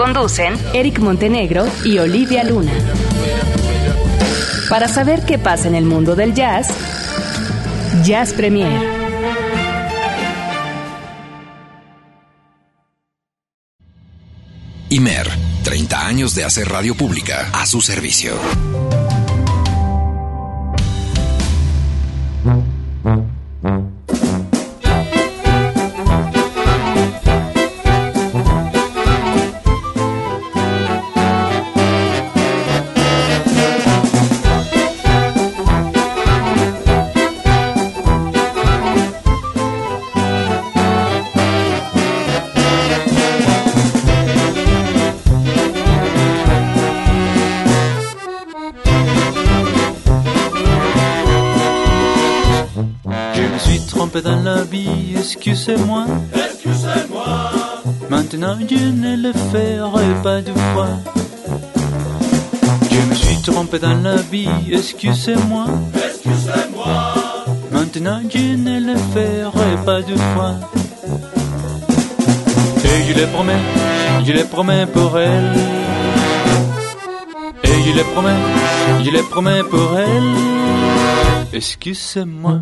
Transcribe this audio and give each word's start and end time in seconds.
Conducen 0.00 0.54
Eric 0.72 0.98
Montenegro 0.98 1.66
y 1.84 1.98
Olivia 1.98 2.42
Luna. 2.42 2.72
Para 4.70 4.88
saber 4.88 5.26
qué 5.26 5.38
pasa 5.38 5.68
en 5.68 5.74
el 5.74 5.84
mundo 5.84 6.16
del 6.16 6.32
jazz, 6.32 6.68
Jazz 8.02 8.32
Premier. 8.32 8.80
Imer, 14.88 15.28
30 15.64 16.06
años 16.06 16.34
de 16.34 16.44
hacer 16.44 16.70
radio 16.70 16.94
pública 16.94 17.50
a 17.52 17.66
su 17.66 17.82
servicio. 17.82 18.38
Excusez-moi. 55.40 56.04
Excusez-moi. 56.34 57.24
Maintenant 58.10 58.56
je 58.68 58.90
ne 59.04 59.16
le 59.16 59.32
ferai 59.32 60.22
pas 60.22 60.42
deux 60.42 60.60
fois. 60.72 60.88
Je 62.90 63.00
me 63.08 63.14
suis 63.14 63.36
trompé 63.40 63.78
dans 63.78 63.98
la 64.02 64.16
vie, 64.16 64.50
excusez-moi. 64.70 65.64
Excusez-moi. 65.94 67.14
Maintenant 67.72 68.20
je 68.28 68.54
ne 68.66 68.80
le 68.80 68.96
ferai 69.14 69.76
pas 69.86 70.02
deux 70.02 70.22
fois. 70.34 70.56
Et 72.84 72.98
je 73.08 73.18
le 73.18 73.26
promets, 73.28 73.64
je 74.26 74.32
le 74.32 74.44
promets 74.44 74.86
pour 74.86 75.18
elle. 75.18 75.56
Et 77.64 77.82
je 77.86 77.96
le 77.96 78.04
promets, 78.12 78.42
je 79.04 79.10
le 79.10 79.22
promets 79.22 79.62
pour 79.62 79.98
elle. 79.98 80.34
Excusez-moi. 81.54 82.60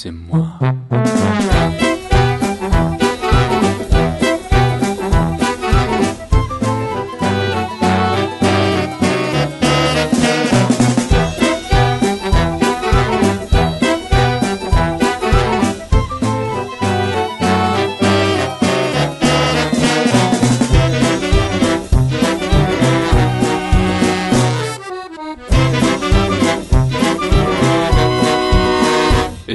c'est 0.00 0.12
moi. 0.12 0.47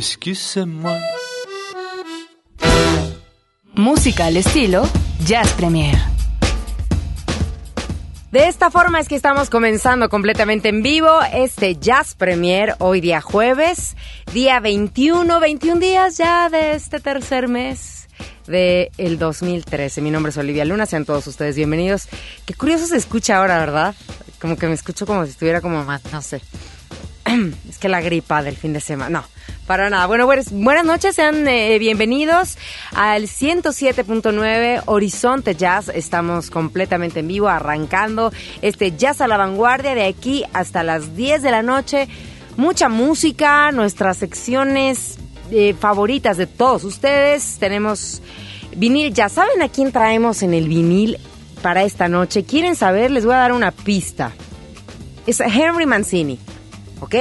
Excusez-moi. 0.04 1.00
Música 3.74 4.26
al 4.26 4.36
estilo 4.36 4.84
Jazz 5.26 5.54
Premier. 5.54 5.96
De 8.30 8.50
esta 8.50 8.70
forma 8.70 9.00
es 9.00 9.08
que 9.08 9.16
estamos 9.16 9.50
comenzando 9.50 10.10
completamente 10.10 10.68
en 10.68 10.84
vivo 10.84 11.10
este 11.32 11.78
Jazz 11.78 12.16
Premier 12.16 12.76
hoy 12.80 13.00
día 13.00 13.22
jueves, 13.22 13.96
día 14.34 14.60
21, 14.60 15.40
21 15.40 15.80
días 15.80 16.18
ya 16.18 16.50
de 16.50 16.74
este 16.74 17.00
tercer 17.00 17.48
mes 17.48 18.10
de 18.46 18.92
el 18.98 19.18
2013. 19.18 20.02
Mi 20.02 20.12
nombre 20.12 20.32
es 20.32 20.38
Olivia 20.38 20.66
Luna, 20.66 20.86
sean 20.86 21.06
todos 21.06 21.26
ustedes 21.28 21.56
bienvenidos. 21.56 22.10
Qué 22.46 22.54
curioso 22.56 22.88
se 22.88 22.98
escucha 22.98 23.38
ahora, 23.38 23.58
¿verdad? 23.58 23.96
Como 24.42 24.58
que 24.58 24.68
me 24.68 24.74
escucho 24.74 25.06
como 25.06 25.24
si 25.24 25.32
estuviera 25.32 25.62
como 25.62 25.86
más, 25.86 26.04
no 26.12 26.22
sé. 26.22 26.42
Es 27.70 27.78
que 27.78 27.90
la 27.90 28.02
gripa 28.02 28.44
del 28.44 28.56
fin 28.56 28.74
de 28.74 28.80
semana, 28.80 29.22
no, 29.22 29.26
para 29.68 29.90
nada. 29.90 30.06
Bueno, 30.08 30.26
buenas, 30.26 30.86
noches, 30.86 31.16
sean 31.16 31.48
eh, 31.48 31.78
bienvenidos 31.80 32.58
al 32.94 33.24
107.9 33.24 34.84
Horizonte 34.86 35.56
Jazz. 35.56 35.90
Estamos 35.90 36.50
completamente 36.50 37.22
en 37.22 37.28
vivo, 37.28 37.48
arrancando 37.48 38.32
este 38.62 38.96
Jazz 38.96 39.22
a 39.22 39.28
la 39.28 39.38
vanguardia 39.38 39.96
de 39.96 40.06
aquí 40.06 40.44
hasta 40.54 40.84
las 40.84 41.16
10 41.16 41.42
de 41.42 41.52
la 41.52 41.62
noche. 41.62 42.08
Mucha 42.58 42.90
música, 42.90 43.72
nuestras 43.72 44.18
secciones 44.18 45.18
eh, 45.52 45.74
favoritas 45.80 46.38
de 46.38 46.48
todos 46.48 46.84
ustedes. 46.84 47.58
Tenemos 47.60 48.22
vinil, 48.76 49.14
ya 49.14 49.30
saben 49.30 49.62
a 49.62 49.70
quién 49.70 49.92
traemos 49.92 50.44
en 50.44 50.54
el 50.54 50.68
vinil 50.68 51.18
para 51.62 51.84
esta 51.84 52.08
noche. 52.08 52.44
¿Quieren 52.44 52.76
saber? 52.76 53.12
Les 53.12 53.26
voy 53.26 53.34
a 53.34 53.38
dar 53.38 53.54
una 53.54 53.72
pista. 53.72 54.34
Es 55.26 55.40
Henry 55.40 55.86
Mancini. 55.86 56.38
¿Ok? 57.04 57.16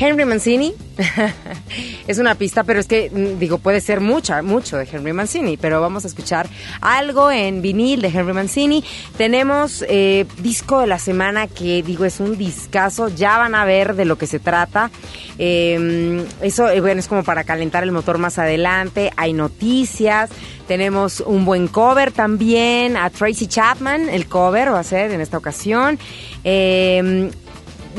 Henry 0.00 0.24
Mancini 0.24 0.72
es 2.08 2.18
una 2.18 2.34
pista, 2.34 2.64
pero 2.64 2.80
es 2.80 2.86
que, 2.86 3.10
mm, 3.10 3.38
digo, 3.38 3.58
puede 3.58 3.82
ser 3.82 4.00
mucha, 4.00 4.40
mucho 4.40 4.78
de 4.78 4.88
Henry 4.90 5.12
Mancini, 5.12 5.58
pero 5.58 5.80
vamos 5.82 6.04
a 6.04 6.08
escuchar 6.08 6.48
algo 6.80 7.30
en 7.30 7.60
vinil 7.60 8.00
de 8.00 8.08
Henry 8.08 8.32
Mancini. 8.32 8.82
Tenemos 9.18 9.84
eh, 9.88 10.24
disco 10.38 10.80
de 10.80 10.86
la 10.86 10.98
semana 10.98 11.48
que, 11.48 11.82
digo, 11.82 12.06
es 12.06 12.18
un 12.18 12.38
discazo, 12.38 13.08
ya 13.08 13.36
van 13.36 13.54
a 13.54 13.66
ver 13.66 13.94
de 13.94 14.06
lo 14.06 14.16
que 14.16 14.26
se 14.26 14.38
trata. 14.38 14.90
Eh, 15.38 16.24
eso, 16.40 16.70
eh, 16.70 16.80
bueno, 16.80 17.00
es 17.00 17.08
como 17.08 17.22
para 17.22 17.44
calentar 17.44 17.82
el 17.82 17.92
motor 17.92 18.16
más 18.16 18.38
adelante. 18.38 19.12
Hay 19.16 19.34
noticias, 19.34 20.30
tenemos 20.66 21.20
un 21.20 21.44
buen 21.44 21.68
cover 21.68 22.10
también 22.10 22.96
a 22.96 23.10
Tracy 23.10 23.46
Chapman, 23.46 24.08
el 24.08 24.26
cover 24.26 24.72
va 24.72 24.80
a 24.80 24.84
ser 24.84 25.10
en 25.10 25.20
esta 25.20 25.36
ocasión. 25.36 25.98
Eh, 26.42 27.30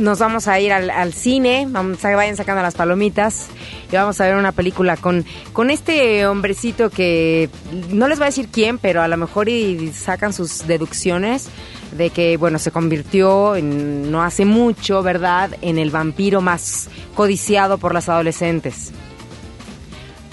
nos 0.02 0.20
vamos 0.20 0.48
a 0.48 0.60
ir 0.60 0.74
al, 0.74 0.90
al 0.90 1.14
cine, 1.14 1.68
vamos 1.70 2.04
a, 2.04 2.16
vayan 2.16 2.36
sacando 2.36 2.62
las 2.62 2.76
palomitas 2.76 3.48
y 3.92 3.96
vamos 3.96 4.20
a 4.20 4.26
ver 4.26 4.36
una 4.36 4.52
película 4.52 4.98
con, 4.98 5.26
con 5.54 5.70
este 5.70 6.26
hombrecito 6.26 6.90
que 6.90 7.50
no 7.90 8.08
les 8.08 8.18
voy 8.18 8.26
a 8.26 8.30
decir 8.30 8.50
quién, 8.52 8.78
pero 8.78 9.02
a 9.02 9.08
lo 9.08 9.18
mejor 9.18 9.48
y 9.50 9.92
sacan 9.94 10.34
sus 10.34 10.68
deducciones 10.68 11.50
de 11.92 12.10
que, 12.10 12.38
bueno, 12.38 12.58
se 12.58 12.72
convirtió 12.72 13.56
en, 13.56 14.12
no 14.12 14.24
hace 14.24 14.46
mucho, 14.46 15.04
¿verdad?, 15.04 15.52
en 15.62 15.78
el 15.78 15.92
vampiro 15.92 16.42
más 16.42 16.90
codiciado 17.16 17.78
por 17.78 17.94
las 17.94 18.10
adolescentes. 18.10 18.92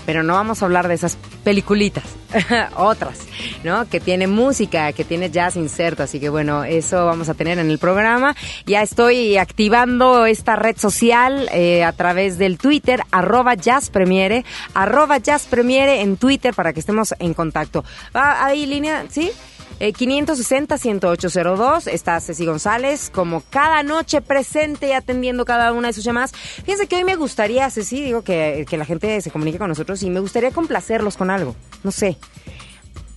Pero 0.08 0.22
no 0.22 0.32
vamos 0.32 0.62
a 0.62 0.64
hablar 0.64 0.88
de 0.88 0.94
esas 0.94 1.18
peliculitas, 1.44 2.02
otras, 2.76 3.18
¿no? 3.62 3.86
Que 3.90 4.00
tiene 4.00 4.26
música, 4.26 4.90
que 4.94 5.04
tiene 5.04 5.28
jazz 5.28 5.54
inserto, 5.54 6.02
así 6.02 6.18
que 6.18 6.30
bueno, 6.30 6.64
eso 6.64 7.04
vamos 7.04 7.28
a 7.28 7.34
tener 7.34 7.58
en 7.58 7.68
el 7.68 7.78
programa. 7.78 8.34
Ya 8.64 8.80
estoy 8.80 9.36
activando 9.36 10.24
esta 10.24 10.56
red 10.56 10.78
social 10.78 11.50
eh, 11.52 11.84
a 11.84 11.92
través 11.92 12.38
del 12.38 12.56
Twitter, 12.56 13.02
arroba 13.10 13.52
jazzpremiere, 13.52 14.46
arroba 14.72 15.18
jazzpremiere 15.18 16.00
en 16.00 16.16
Twitter 16.16 16.54
para 16.54 16.72
que 16.72 16.80
estemos 16.80 17.14
en 17.18 17.34
contacto. 17.34 17.84
¿Va 18.16 18.46
ahí 18.46 18.64
línea? 18.64 19.04
¿Sí? 19.10 19.30
Eh, 19.80 19.92
560-10802 19.92 21.86
está 21.86 22.20
Ceci 22.20 22.46
González, 22.46 23.10
como 23.10 23.42
cada 23.48 23.82
noche 23.82 24.20
presente 24.20 24.88
y 24.88 24.92
atendiendo 24.92 25.44
cada 25.44 25.72
una 25.72 25.88
de 25.88 25.94
sus 25.94 26.04
llamadas. 26.04 26.32
Fíjense 26.32 26.86
que 26.86 26.96
hoy 26.96 27.04
me 27.04 27.16
gustaría, 27.16 27.70
Ceci, 27.70 28.02
digo 28.02 28.22
que, 28.22 28.66
que 28.68 28.76
la 28.76 28.84
gente 28.84 29.20
se 29.20 29.30
comunique 29.30 29.58
con 29.58 29.68
nosotros 29.68 30.02
y 30.02 30.10
me 30.10 30.20
gustaría 30.20 30.50
complacerlos 30.50 31.16
con 31.16 31.30
algo. 31.30 31.54
No 31.84 31.92
sé. 31.92 32.18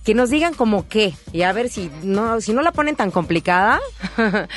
Que 0.04 0.14
nos 0.14 0.30
digan 0.30 0.54
como 0.54 0.88
qué, 0.88 1.14
y 1.32 1.42
a 1.42 1.52
ver 1.52 1.68
si 1.68 1.90
no, 2.02 2.40
si 2.40 2.52
no 2.52 2.62
la 2.62 2.72
ponen 2.72 2.96
tan 2.96 3.10
complicada, 3.10 3.80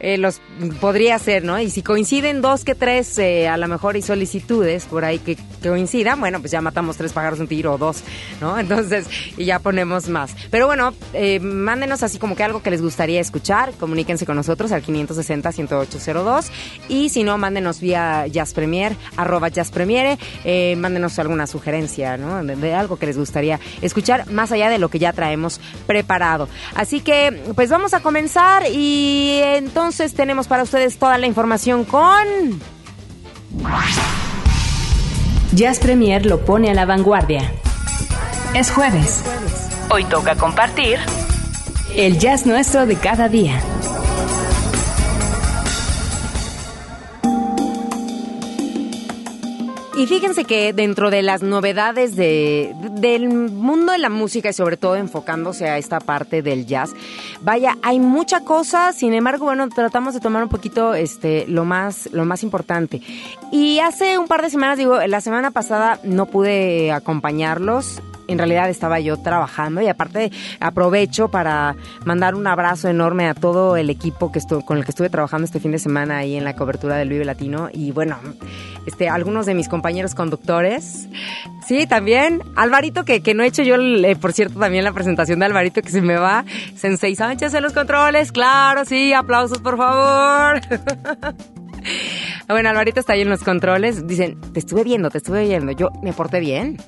eh, 0.00 0.16
los 0.18 0.40
podría 0.80 1.18
ser, 1.18 1.44
¿no? 1.44 1.60
Y 1.60 1.70
si 1.70 1.82
coinciden 1.82 2.40
dos 2.40 2.64
que 2.64 2.74
tres, 2.74 3.18
eh, 3.18 3.48
a 3.48 3.56
lo 3.56 3.68
mejor 3.68 3.96
y 3.96 4.02
solicitudes 4.02 4.86
por 4.86 5.04
ahí 5.04 5.18
que, 5.18 5.36
que 5.36 5.68
coincidan, 5.68 6.20
bueno, 6.20 6.40
pues 6.40 6.52
ya 6.52 6.60
matamos 6.60 6.96
tres 6.96 7.12
pájaros 7.12 7.40
un 7.40 7.48
tiro 7.48 7.74
o 7.74 7.78
dos, 7.78 8.02
¿no? 8.40 8.58
Entonces, 8.64 9.06
y 9.36 9.44
ya 9.44 9.58
ponemos 9.58 10.08
más. 10.08 10.34
Pero 10.50 10.66
bueno, 10.66 10.94
eh, 11.12 11.40
mándenos 11.40 12.02
así 12.02 12.18
como 12.18 12.36
que 12.36 12.44
algo 12.44 12.62
que 12.62 12.70
les 12.70 12.82
gustaría 12.82 13.20
escuchar, 13.20 13.72
comuníquense 13.78 14.26
con 14.26 14.36
nosotros 14.36 14.72
al 14.72 14.82
560-10802 14.84 16.50
y 16.88 17.08
si 17.08 17.24
no, 17.24 17.38
mándenos 17.38 17.80
vía 17.80 18.26
Jazz 18.26 18.54
Premier, 18.54 18.96
arroba 19.16 19.48
Jazz 19.48 19.70
Premiere, 19.70 20.18
eh, 20.44 20.76
mándenos 20.76 21.18
alguna 21.18 21.46
sugerencia, 21.46 22.16
¿no? 22.16 22.42
De, 22.44 22.56
de 22.56 22.74
algo 22.74 22.96
que 22.96 23.06
les 23.06 23.18
gustaría 23.18 23.60
escuchar, 23.82 24.30
más 24.30 24.52
allá 24.52 24.68
de 24.70 24.78
lo 24.78 24.88
que 24.88 24.93
ya 24.98 25.12
traemos 25.12 25.60
preparado. 25.86 26.48
Así 26.74 27.00
que, 27.00 27.42
pues 27.54 27.70
vamos 27.70 27.94
a 27.94 28.00
comenzar 28.00 28.64
y 28.70 29.40
entonces 29.42 30.14
tenemos 30.14 30.48
para 30.48 30.62
ustedes 30.62 30.98
toda 30.98 31.18
la 31.18 31.26
información 31.26 31.84
con... 31.84 32.24
Jazz 35.52 35.78
Premier 35.78 36.26
lo 36.26 36.44
pone 36.44 36.70
a 36.70 36.74
la 36.74 36.84
vanguardia. 36.84 37.52
Es 38.54 38.70
jueves. 38.70 39.22
Hoy 39.90 40.04
toca 40.04 40.34
compartir 40.34 40.98
el 41.96 42.18
jazz 42.18 42.46
nuestro 42.46 42.86
de 42.86 42.96
cada 42.96 43.28
día. 43.28 43.60
Y 50.04 50.06
fíjense 50.06 50.44
que 50.44 50.74
dentro 50.74 51.10
de 51.10 51.22
las 51.22 51.42
novedades 51.42 52.14
de, 52.14 52.74
del 53.00 53.30
mundo 53.30 53.92
de 53.92 53.96
la 53.96 54.10
música 54.10 54.50
y 54.50 54.52
sobre 54.52 54.76
todo 54.76 54.96
enfocándose 54.96 55.66
a 55.70 55.78
esta 55.78 55.98
parte 55.98 56.42
del 56.42 56.66
jazz, 56.66 56.92
vaya, 57.40 57.78
hay 57.80 58.00
mucha 58.00 58.40
cosa, 58.40 58.92
sin 58.92 59.14
embargo, 59.14 59.46
bueno, 59.46 59.66
tratamos 59.70 60.12
de 60.12 60.20
tomar 60.20 60.42
un 60.42 60.50
poquito 60.50 60.92
este 60.92 61.46
lo 61.48 61.64
más 61.64 62.10
lo 62.12 62.26
más 62.26 62.42
importante. 62.42 63.00
Y 63.50 63.78
hace 63.78 64.18
un 64.18 64.26
par 64.26 64.42
de 64.42 64.50
semanas, 64.50 64.76
digo, 64.76 64.98
la 65.06 65.22
semana 65.22 65.52
pasada 65.52 65.98
no 66.04 66.26
pude 66.26 66.92
acompañarlos 66.92 68.02
en 68.28 68.38
realidad 68.38 68.68
estaba 68.70 69.00
yo 69.00 69.16
trabajando 69.16 69.80
y 69.80 69.88
aparte 69.88 70.30
aprovecho 70.60 71.28
para 71.28 71.76
mandar 72.04 72.34
un 72.34 72.46
abrazo 72.46 72.88
enorme 72.88 73.28
a 73.28 73.34
todo 73.34 73.76
el 73.76 73.90
equipo 73.90 74.32
que 74.32 74.40
con 74.64 74.78
el 74.78 74.84
que 74.84 74.90
estuve 74.90 75.10
trabajando 75.10 75.44
este 75.46 75.60
fin 75.60 75.72
de 75.72 75.78
semana 75.78 76.18
ahí 76.18 76.36
en 76.36 76.44
la 76.44 76.54
cobertura 76.54 76.96
del 76.96 77.08
Vive 77.08 77.24
Latino 77.24 77.68
y 77.72 77.92
bueno, 77.92 78.18
este 78.86 79.08
algunos 79.08 79.46
de 79.46 79.54
mis 79.54 79.68
compañeros 79.68 80.14
conductores. 80.14 81.08
Sí, 81.66 81.86
también 81.86 82.42
Alvarito 82.56 83.04
que, 83.04 83.22
que 83.22 83.34
no 83.34 83.42
he 83.42 83.46
hecho 83.46 83.62
yo 83.62 83.76
eh, 83.76 84.16
por 84.16 84.32
cierto 84.32 84.58
también 84.58 84.84
la 84.84 84.92
presentación 84.92 85.38
de 85.38 85.46
Alvarito 85.46 85.80
que 85.82 85.90
se 85.90 86.02
me 86.02 86.16
va 86.16 86.44
Sensei 86.76 87.16
Sánchez 87.16 87.54
en 87.54 87.62
los 87.62 87.72
controles, 87.72 88.32
claro, 88.32 88.84
sí, 88.84 89.12
aplausos 89.12 89.58
por 89.58 89.76
favor. 89.76 90.60
Bueno, 92.48 92.68
Alvarito 92.68 93.00
está 93.00 93.14
ahí 93.14 93.22
en 93.22 93.30
los 93.30 93.42
controles. 93.42 94.06
Dicen, 94.06 94.40
te 94.52 94.58
estuve 94.58 94.84
viendo, 94.84 95.10
te 95.10 95.18
estuve 95.18 95.46
viendo. 95.46 95.72
Yo 95.72 95.90
me 96.02 96.12
porté 96.12 96.40
bien 96.40 96.78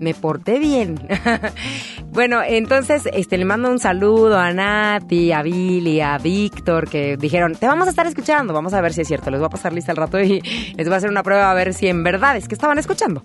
me 0.00 0.14
porté 0.14 0.58
bien. 0.58 0.96
bueno, 2.12 2.42
entonces 2.44 3.08
este 3.12 3.38
le 3.38 3.44
mando 3.44 3.70
un 3.70 3.78
saludo 3.78 4.36
a 4.36 4.52
Nati, 4.52 5.30
a 5.30 5.42
Billy, 5.42 6.00
a 6.00 6.18
Víctor, 6.18 6.88
que 6.88 7.16
dijeron, 7.16 7.54
te 7.54 7.68
vamos 7.68 7.86
a 7.86 7.90
estar 7.90 8.04
escuchando, 8.04 8.52
vamos 8.52 8.74
a 8.74 8.80
ver 8.80 8.92
si 8.92 9.02
es 9.02 9.08
cierto, 9.08 9.30
les 9.30 9.38
voy 9.38 9.46
a 9.46 9.50
pasar 9.50 9.72
lista 9.72 9.92
al 9.92 9.96
rato 9.96 10.20
y 10.20 10.40
les 10.76 10.88
voy 10.88 10.94
a 10.94 10.96
hacer 10.96 11.08
una 11.08 11.22
prueba 11.22 11.48
a 11.48 11.54
ver 11.54 11.72
si 11.72 11.86
en 11.86 12.02
verdad 12.02 12.36
es 12.36 12.48
que 12.48 12.54
estaban 12.54 12.78
escuchando. 12.80 13.22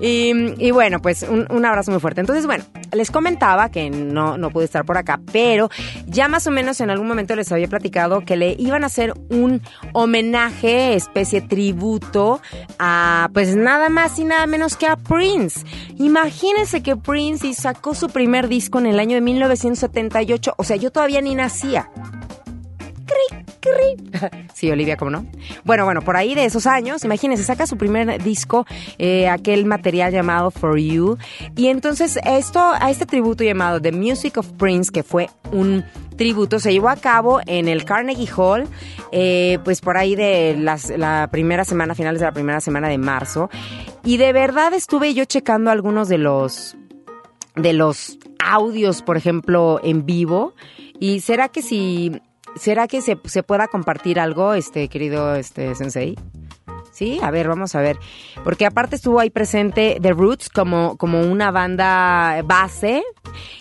Y, 0.00 0.32
y 0.64 0.70
bueno, 0.70 1.00
pues 1.00 1.24
un, 1.28 1.48
un, 1.50 1.64
abrazo 1.64 1.90
muy 1.90 1.98
fuerte. 1.98 2.20
Entonces, 2.20 2.46
bueno, 2.46 2.62
les 2.92 3.10
comentaba 3.10 3.68
que 3.70 3.90
no, 3.90 4.38
no 4.38 4.50
pude 4.50 4.64
estar 4.64 4.84
por 4.84 4.96
acá, 4.96 5.18
pero 5.32 5.68
ya 6.06 6.28
más 6.28 6.46
o 6.46 6.52
menos 6.52 6.80
en 6.80 6.90
algún 6.90 7.08
momento 7.08 7.34
les 7.34 7.50
había 7.50 7.66
platicado 7.66 8.20
que 8.20 8.36
le 8.36 8.54
iban 8.56 8.84
a 8.84 8.86
hacer 8.86 9.14
un 9.30 9.60
homenaje, 9.94 10.94
especie 10.94 11.40
tributo 11.40 12.40
a, 12.78 13.28
pues 13.34 13.56
nada 13.56 13.88
más 13.88 14.16
y 14.20 14.24
nada 14.24 14.46
menos 14.46 14.76
que 14.76 14.86
a 14.86 14.94
Prince. 14.94 15.66
Imagínense 15.96 16.80
que 16.80 16.94
Prince 16.94 17.52
sacó 17.54 17.96
su 17.96 18.08
primer 18.08 18.27
disco 18.48 18.78
en 18.78 18.86
el 18.86 19.00
año 19.00 19.14
de 19.14 19.20
1978, 19.20 20.54
o 20.56 20.64
sea, 20.64 20.76
yo 20.76 20.90
todavía 20.90 21.20
ni 21.20 21.34
nacía. 21.34 21.90
Sí, 24.54 24.70
Olivia, 24.70 24.96
¿cómo 24.96 25.10
no? 25.10 25.26
Bueno, 25.64 25.84
bueno, 25.84 26.02
por 26.02 26.16
ahí 26.16 26.34
de 26.34 26.44
esos 26.44 26.66
años, 26.66 27.04
imagínense, 27.04 27.44
saca 27.44 27.66
su 27.66 27.76
primer 27.76 28.22
disco, 28.22 28.66
eh, 28.98 29.28
aquel 29.28 29.66
material 29.66 30.12
llamado 30.12 30.50
For 30.50 30.78
You, 30.78 31.18
y 31.54 31.68
entonces 31.68 32.18
esto, 32.24 32.60
a 32.60 32.90
este 32.90 33.06
tributo 33.06 33.44
llamado 33.44 33.80
The 33.80 33.92
Music 33.92 34.38
of 34.38 34.48
Prince, 34.52 34.90
que 34.90 35.02
fue 35.02 35.30
un 35.52 35.84
tributo, 36.16 36.58
se 36.58 36.72
llevó 36.72 36.88
a 36.88 36.96
cabo 36.96 37.40
en 37.46 37.68
el 37.68 37.84
Carnegie 37.84 38.28
Hall, 38.36 38.66
eh, 39.12 39.58
pues 39.62 39.80
por 39.80 39.96
ahí 39.96 40.16
de 40.16 40.56
las, 40.58 40.90
la 40.90 41.28
primera 41.30 41.64
semana, 41.64 41.94
finales 41.94 42.20
de 42.20 42.26
la 42.26 42.32
primera 42.32 42.60
semana 42.60 42.88
de 42.88 42.98
marzo, 42.98 43.50
y 44.04 44.16
de 44.16 44.32
verdad 44.32 44.74
estuve 44.74 45.14
yo 45.14 45.24
checando 45.24 45.70
algunos 45.70 46.08
de 46.08 46.18
los 46.18 46.77
de 47.58 47.72
los 47.72 48.18
audios, 48.38 49.02
por 49.02 49.16
ejemplo, 49.16 49.80
en 49.82 50.06
vivo. 50.06 50.54
Y 50.98 51.20
será 51.20 51.48
que 51.48 51.62
si 51.62 52.20
será 52.56 52.88
que 52.88 53.02
se, 53.02 53.18
se 53.24 53.42
pueda 53.42 53.68
compartir 53.68 54.18
algo, 54.18 54.54
este 54.54 54.88
querido 54.88 55.34
este 55.34 55.74
sensei? 55.74 56.16
Sí, 56.98 57.20
a 57.22 57.30
ver, 57.30 57.46
vamos 57.46 57.76
a 57.76 57.80
ver. 57.80 57.96
Porque 58.42 58.66
aparte 58.66 58.96
estuvo 58.96 59.20
ahí 59.20 59.30
presente 59.30 59.98
The 60.02 60.14
Roots 60.14 60.48
como, 60.48 60.96
como 60.96 61.20
una 61.20 61.52
banda 61.52 62.42
base. 62.44 63.04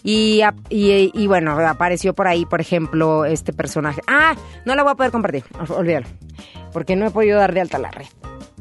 Y, 0.04 0.42
y, 0.70 1.12
y, 1.14 1.28
bueno, 1.28 1.52
apareció 1.60 2.16
por 2.16 2.28
ahí, 2.28 2.48
por 2.48 2.62
ejemplo, 2.62 3.26
este 3.26 3.54
personaje. 3.54 4.02
Ah, 4.08 4.36
no 4.66 4.74
la 4.74 4.82
voy 4.82 4.94
a 4.94 4.96
poder 4.96 5.12
compartir, 5.12 5.44
olvídalo. 5.70 6.08
Porque 6.72 6.96
no 6.96 7.08
he 7.08 7.12
podido 7.12 7.40
dar 7.40 7.54
de 7.54 7.62
alta 7.62 7.78
la 7.78 7.92
red. 7.92 8.08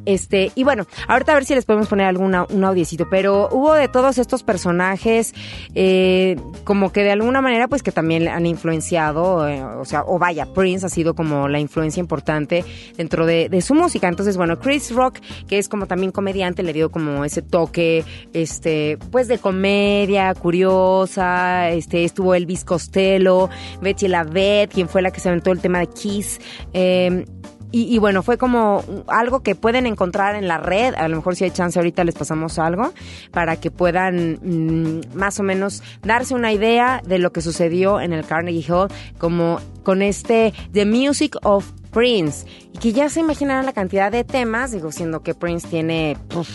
Este, 0.06 0.52
y 0.54 0.62
bueno, 0.62 0.86
ahorita 1.08 1.32
a 1.32 1.34
ver 1.34 1.44
si 1.44 1.54
les 1.54 1.64
podemos 1.64 1.88
poner 1.88 2.06
alguna, 2.06 2.46
un 2.48 2.64
audiecito, 2.64 3.08
pero 3.10 3.48
hubo 3.50 3.74
de 3.74 3.88
todos 3.88 4.18
estos 4.18 4.44
personajes, 4.44 5.34
eh, 5.74 6.36
como 6.62 6.92
que 6.92 7.02
de 7.02 7.10
alguna 7.10 7.42
manera, 7.42 7.66
pues 7.66 7.82
que 7.82 7.90
también 7.90 8.28
han 8.28 8.46
influenciado, 8.46 9.48
eh, 9.48 9.62
o 9.64 9.84
sea, 9.84 10.04
o 10.06 10.18
vaya, 10.18 10.46
Prince 10.46 10.86
ha 10.86 10.88
sido 10.88 11.14
como 11.14 11.48
la 11.48 11.58
influencia 11.58 12.00
importante 12.00 12.64
dentro 12.96 13.26
de, 13.26 13.56
su 13.66 13.74
música. 13.74 14.06
Entonces, 14.06 14.36
bueno, 14.36 14.60
Chris 14.60 14.94
Rock, 14.94 15.18
que 15.48 15.58
es 15.58 15.68
como 15.68 15.86
también 15.86 16.12
comediante, 16.12 16.62
le 16.62 16.72
dio 16.72 16.90
como 16.90 17.24
ese 17.24 17.42
toque, 17.42 18.04
este, 18.32 18.98
pues 19.10 19.26
de 19.26 19.38
comedia, 19.38 20.32
curiosa, 20.34 21.70
este, 21.70 22.04
estuvo 22.04 22.34
Elvis 22.34 22.64
Costello, 22.64 23.50
Betty 23.80 24.06
Lavette, 24.06 24.72
quien 24.72 24.88
fue 24.88 25.02
la 25.02 25.10
que 25.10 25.18
se 25.18 25.30
aventó 25.30 25.50
el 25.50 25.60
tema 25.60 25.80
de 25.80 25.88
Kiss, 25.88 26.38
eh, 26.74 27.24
y, 27.72 27.98
bueno, 27.98 28.22
fue 28.22 28.38
como 28.38 28.82
algo 29.08 29.42
que 29.42 29.54
pueden 29.54 29.86
encontrar 29.86 30.34
en 30.34 30.48
la 30.48 30.58
red. 30.58 30.94
A 30.94 31.08
lo 31.08 31.16
mejor 31.16 31.36
si 31.36 31.44
hay 31.44 31.50
chance 31.50 31.78
ahorita 31.78 32.04
les 32.04 32.14
pasamos 32.14 32.58
algo 32.58 32.92
para 33.32 33.56
que 33.56 33.70
puedan 33.70 34.38
mmm, 34.42 35.00
más 35.14 35.38
o 35.40 35.42
menos 35.42 35.82
darse 36.02 36.34
una 36.34 36.52
idea 36.52 37.02
de 37.06 37.18
lo 37.18 37.32
que 37.32 37.42
sucedió 37.42 38.00
en 38.00 38.12
el 38.12 38.24
Carnegie 38.24 38.72
Hall 38.72 38.88
como 39.18 39.60
con 39.82 40.00
este 40.00 40.54
The 40.72 40.86
Music 40.86 41.36
of 41.42 41.70
Prince. 41.90 42.46
Y 42.72 42.78
que 42.78 42.92
ya 42.92 43.08
se 43.08 43.20
imaginarán 43.20 43.66
la 43.66 43.72
cantidad 43.72 44.10
de 44.10 44.24
temas, 44.24 44.72
digo, 44.72 44.92
siendo 44.92 45.22
que 45.22 45.34
Prince 45.34 45.68
tiene, 45.68 46.16
pues, 46.28 46.48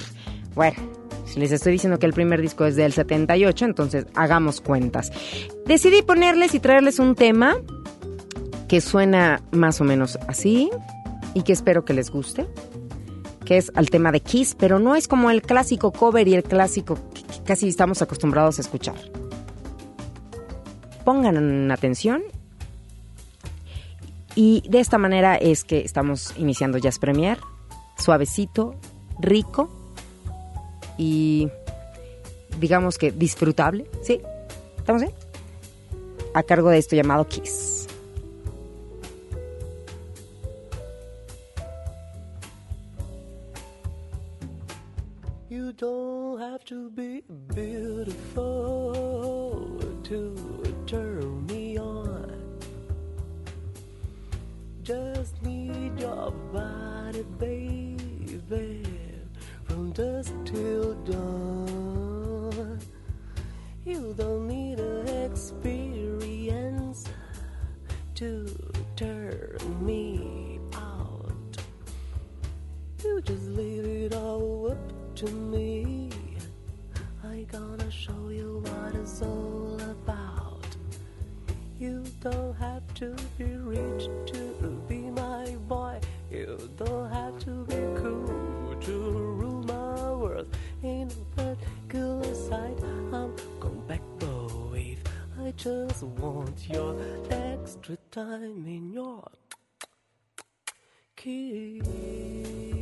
bueno, 0.55 0.77
les 1.35 1.51
estoy 1.51 1.73
diciendo 1.73 1.99
que 1.99 2.05
el 2.05 2.13
primer 2.13 2.41
disco 2.41 2.65
es 2.65 2.75
del 2.75 2.93
78, 2.93 3.65
entonces 3.65 4.05
hagamos 4.15 4.61
cuentas. 4.61 5.11
Decidí 5.65 6.01
ponerles 6.01 6.53
y 6.55 6.59
traerles 6.59 6.99
un 6.99 7.15
tema 7.15 7.55
que 8.67 8.81
suena 8.81 9.41
más 9.51 9.81
o 9.81 9.83
menos 9.83 10.17
así. 10.27 10.69
Y 11.33 11.43
que 11.43 11.53
espero 11.53 11.85
que 11.85 11.93
les 11.93 12.09
guste, 12.09 12.47
que 13.45 13.57
es 13.57 13.71
al 13.75 13.89
tema 13.89 14.11
de 14.11 14.19
Kiss, 14.21 14.55
pero 14.57 14.79
no 14.79 14.95
es 14.95 15.07
como 15.07 15.31
el 15.31 15.41
clásico 15.41 15.91
cover 15.91 16.27
y 16.27 16.35
el 16.35 16.43
clásico 16.43 16.97
que 17.13 17.43
casi 17.43 17.67
estamos 17.67 18.01
acostumbrados 18.01 18.57
a 18.57 18.61
escuchar. 18.61 18.95
Pongan 21.03 21.71
atención 21.71 22.23
y 24.35 24.63
de 24.69 24.79
esta 24.79 24.97
manera 24.97 25.35
es 25.35 25.63
que 25.63 25.79
estamos 25.79 26.33
iniciando 26.37 26.77
Jazz 26.77 26.99
Premier, 26.99 27.37
suavecito, 27.97 28.75
rico 29.19 29.69
y 30.97 31.49
digamos 32.59 32.97
que 32.97 33.11
disfrutable, 33.11 33.89
¿sí? 34.03 34.21
¿Estamos 34.77 35.01
bien? 35.01 35.13
A 36.33 36.43
cargo 36.43 36.69
de 36.69 36.77
esto 36.77 36.95
llamado 36.95 37.27
Kiss. 37.27 37.70
To 46.71 46.89
be 46.91 47.21
beautiful 47.53 48.93
to 50.03 50.33
turn 50.87 51.45
me 51.47 51.77
on. 51.77 52.31
Just 54.81 55.43
need 55.43 55.99
your 55.99 56.31
body, 56.53 57.25
baby, 57.37 58.85
from 59.65 59.91
dusk 59.91 60.33
till 60.45 60.93
dawn. 61.03 62.79
You 63.83 64.15
don't 64.17 64.47
need 64.47 64.79
an 64.79 65.09
experience 65.29 67.03
to 68.15 68.47
turn 68.95 69.57
me 69.81 70.61
out. 70.73 71.57
You 73.03 73.19
just 73.23 73.47
leave 73.49 73.83
it 73.83 74.15
all 74.15 74.71
up 74.71 75.15
to 75.15 75.27
me. 75.27 75.90
Gonna 77.51 77.91
show 77.91 78.29
you 78.29 78.63
what 78.63 78.95
it's 78.95 79.21
all 79.21 79.77
about. 79.81 80.65
You 81.77 82.05
don't 82.21 82.53
have 82.55 82.93
to 82.93 83.13
be 83.37 83.43
rich 83.43 84.05
to 84.27 84.81
be 84.87 84.99
my 85.11 85.57
boy. 85.67 85.99
You 86.31 86.69
don't 86.77 87.11
have 87.11 87.37
to 87.39 87.65
be 87.65 87.75
cool 87.99 88.77
to 88.79 88.91
rule 88.91 89.63
my 89.63 90.13
world. 90.13 90.47
Ain't 90.81 91.13
no 91.17 91.25
particular 91.35 92.33
side 92.35 92.81
I'm 93.11 93.35
compatible 93.59 94.69
with. 94.71 94.99
I 95.37 95.51
just 95.57 96.03
want 96.03 96.69
your 96.69 96.95
extra 97.29 97.97
time 98.11 98.65
in 98.65 98.93
your 98.93 99.27
kiss. 101.17 102.80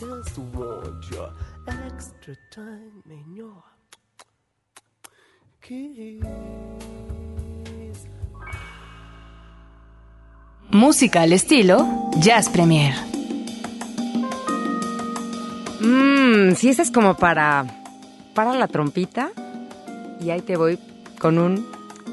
Just 0.00 0.38
want 0.54 1.10
your 1.10 1.30
extra 1.68 2.34
time 2.50 3.02
in 3.10 3.36
your 3.36 3.62
kiss. 5.60 6.24
Música 10.70 11.22
al 11.22 11.32
estilo 11.32 12.10
Jazz 12.18 12.48
Premier. 12.48 12.94
Mmm, 15.80 16.54
si 16.54 16.70
esa 16.70 16.82
es 16.82 16.90
como 16.90 17.16
para, 17.16 17.66
para 18.34 18.54
la 18.54 18.68
trompita. 18.68 19.30
Y 20.20 20.30
ahí 20.30 20.40
te 20.40 20.56
voy 20.56 20.78
con 21.18 21.38
un 21.38 21.66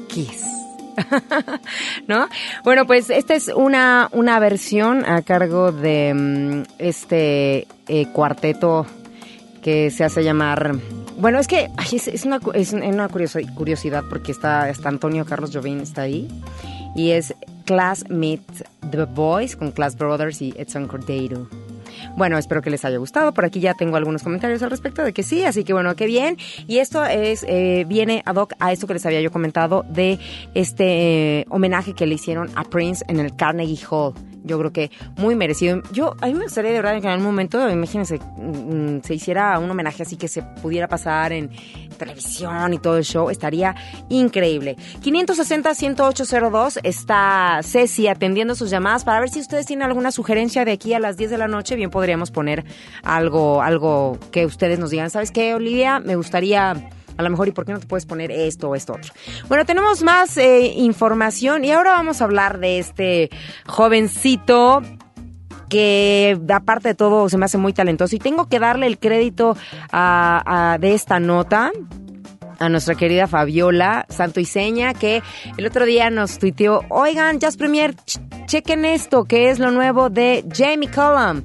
kiss. 0.08 0.57
¿No? 2.06 2.28
Bueno, 2.64 2.86
pues 2.86 3.10
esta 3.10 3.34
es 3.34 3.48
una, 3.48 4.08
una 4.12 4.38
versión 4.40 5.04
a 5.04 5.22
cargo 5.22 5.72
de 5.72 6.14
mm, 6.14 6.62
este 6.78 7.66
eh, 7.88 8.06
cuarteto 8.12 8.86
que 9.62 9.90
se 9.90 10.04
hace 10.04 10.22
llamar... 10.24 10.76
Bueno, 11.18 11.40
es 11.40 11.48
que 11.48 11.68
es, 11.92 12.24
una, 12.24 12.38
es 12.54 12.72
una 12.72 13.08
curiosi- 13.08 13.52
curiosidad 13.54 14.04
porque 14.08 14.30
está, 14.32 14.68
está 14.70 14.88
Antonio 14.88 15.24
Carlos 15.24 15.50
Jovín, 15.52 15.80
está 15.80 16.02
ahí. 16.02 16.28
Y 16.94 17.10
es 17.10 17.34
Class 17.64 18.08
Meet 18.08 18.42
the 18.90 19.04
Boys 19.04 19.56
con 19.56 19.72
Class 19.72 19.96
Brothers 19.96 20.40
y 20.40 20.54
Edson 20.56 20.86
Cordeiro. 20.86 21.48
Bueno, 22.18 22.36
espero 22.36 22.62
que 22.62 22.70
les 22.70 22.84
haya 22.84 22.98
gustado. 22.98 23.32
Por 23.32 23.44
aquí 23.44 23.60
ya 23.60 23.74
tengo 23.74 23.96
algunos 23.96 24.24
comentarios 24.24 24.60
al 24.64 24.70
respecto 24.70 25.04
de 25.04 25.12
que 25.12 25.22
sí, 25.22 25.44
así 25.44 25.62
que 25.62 25.72
bueno, 25.72 25.94
qué 25.94 26.06
bien. 26.06 26.36
Y 26.66 26.78
esto 26.78 27.04
es 27.04 27.46
eh, 27.46 27.84
viene 27.86 28.24
ad 28.26 28.34
hoc 28.34 28.54
a 28.58 28.72
esto 28.72 28.88
que 28.88 28.94
les 28.94 29.06
había 29.06 29.20
yo 29.20 29.30
comentado 29.30 29.84
de 29.88 30.18
este 30.52 31.42
eh, 31.42 31.46
homenaje 31.48 31.94
que 31.94 32.08
le 32.08 32.16
hicieron 32.16 32.50
a 32.56 32.64
Prince 32.64 33.04
en 33.06 33.20
el 33.20 33.36
Carnegie 33.36 33.78
Hall. 33.88 34.14
Yo 34.48 34.58
creo 34.58 34.72
que 34.72 34.90
muy 35.16 35.36
merecido. 35.36 35.82
Yo, 35.92 36.16
a 36.20 36.26
mí 36.26 36.34
me 36.34 36.44
gustaría 36.44 36.72
de 36.72 36.78
verdad 36.78 36.92
que 37.00 37.06
en 37.06 37.12
algún 37.12 37.26
momento, 37.26 37.70
imagínense, 37.70 38.18
mm, 38.18 39.02
se 39.02 39.14
hiciera 39.14 39.58
un 39.58 39.70
homenaje 39.70 40.02
así 40.02 40.16
que 40.16 40.26
se 40.26 40.42
pudiera 40.42 40.88
pasar 40.88 41.32
en 41.32 41.50
televisión 41.96 42.74
y 42.74 42.78
todo 42.78 42.96
el 42.96 43.04
show. 43.04 43.30
Estaría 43.30 43.76
increíble. 44.08 44.76
560-10802 45.02 46.80
está 46.82 47.60
Ceci 47.62 48.08
atendiendo 48.08 48.54
sus 48.54 48.70
llamadas 48.70 49.04
para 49.04 49.20
ver 49.20 49.28
si 49.28 49.40
ustedes 49.40 49.66
tienen 49.66 49.86
alguna 49.86 50.10
sugerencia 50.10 50.64
de 50.64 50.72
aquí 50.72 50.94
a 50.94 50.98
las 50.98 51.16
10 51.16 51.30
de 51.30 51.38
la 51.38 51.48
noche. 51.48 51.76
Bien 51.76 51.90
podríamos 51.90 52.30
poner 52.30 52.64
algo, 53.02 53.62
algo 53.62 54.18
que 54.32 54.46
ustedes 54.46 54.78
nos 54.78 54.90
digan. 54.90 55.10
¿Sabes 55.10 55.30
qué, 55.30 55.54
Olivia? 55.54 56.00
Me 56.00 56.16
gustaría 56.16 56.90
a 57.18 57.22
lo 57.22 57.28
mejor, 57.30 57.48
¿y 57.48 57.52
por 57.52 57.66
qué 57.66 57.72
no 57.72 57.80
te 57.80 57.86
puedes 57.86 58.06
poner 58.06 58.30
esto 58.30 58.70
o 58.70 58.74
esto 58.74 58.94
otro? 58.94 59.12
Bueno, 59.48 59.64
tenemos 59.66 60.02
más 60.02 60.36
eh, 60.38 60.72
información 60.76 61.64
y 61.64 61.72
ahora 61.72 61.90
vamos 61.92 62.20
a 62.22 62.24
hablar 62.24 62.58
de 62.60 62.78
este 62.78 63.28
jovencito 63.66 64.80
que 65.68 66.38
aparte 66.52 66.88
de 66.88 66.94
todo 66.94 67.28
se 67.28 67.36
me 67.36 67.44
hace 67.44 67.58
muy 67.58 67.72
talentoso 67.72 68.16
y 68.16 68.18
tengo 68.18 68.48
que 68.48 68.58
darle 68.58 68.86
el 68.86 68.98
crédito 68.98 69.56
a- 69.92 70.78
de 70.80 70.94
esta 70.94 71.20
nota 71.20 71.70
a 72.60 72.68
nuestra 72.68 72.94
querida 72.96 73.26
Fabiola 73.28 74.04
Santo 74.08 74.40
y 74.40 74.44
Seña, 74.44 74.92
que 74.94 75.22
el 75.56 75.66
otro 75.66 75.84
día 75.86 76.10
nos 76.10 76.38
tuiteó, 76.38 76.82
oigan, 76.88 77.38
Jazz 77.38 77.56
Premier, 77.56 77.94
ch- 77.94 78.46
chequen 78.46 78.84
esto, 78.84 79.24
que 79.24 79.50
es 79.50 79.58
lo 79.60 79.70
nuevo 79.70 80.10
de 80.10 80.44
Jamie 80.52 80.88
Cullum. 80.90 81.42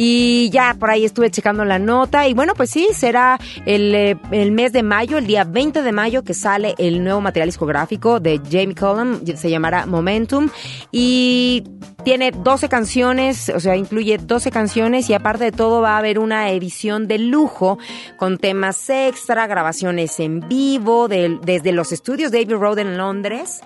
Y 0.00 0.48
ya 0.50 0.76
por 0.78 0.90
ahí 0.90 1.04
estuve 1.04 1.28
checando 1.28 1.64
la 1.64 1.80
nota 1.80 2.28
y 2.28 2.32
bueno, 2.34 2.54
pues 2.54 2.70
sí, 2.70 2.86
será 2.92 3.36
el, 3.66 3.92
eh, 3.96 4.16
el 4.30 4.52
mes 4.52 4.72
de 4.72 4.84
mayo, 4.84 5.18
el 5.18 5.26
día 5.26 5.42
20 5.42 5.82
de 5.82 5.90
mayo, 5.90 6.22
que 6.22 6.34
sale 6.34 6.76
el 6.78 7.02
nuevo 7.02 7.20
material 7.20 7.48
discográfico 7.48 8.20
de 8.20 8.40
Jamie 8.48 8.76
Cullum, 8.76 9.24
se 9.36 9.50
llamará 9.50 9.86
Momentum 9.86 10.48
y 10.92 11.64
tiene 12.04 12.30
12 12.30 12.68
canciones, 12.68 13.48
o 13.48 13.58
sea, 13.58 13.74
incluye 13.74 14.18
12 14.18 14.52
canciones 14.52 15.10
y 15.10 15.14
aparte 15.14 15.42
de 15.44 15.52
todo 15.52 15.80
va 15.80 15.96
a 15.96 15.98
haber 15.98 16.20
una 16.20 16.48
edición 16.50 17.08
de 17.08 17.18
lujo 17.18 17.78
con 18.16 18.38
temas 18.38 18.88
extra, 18.88 19.48
grabaciones 19.48 20.20
en 20.20 20.46
vivo 20.48 21.08
del- 21.08 21.40
desde 21.40 21.72
los 21.72 21.90
estudios 21.90 22.30
David 22.30 22.52
Road 22.52 22.78
en 22.78 22.96
Londres. 22.98 23.62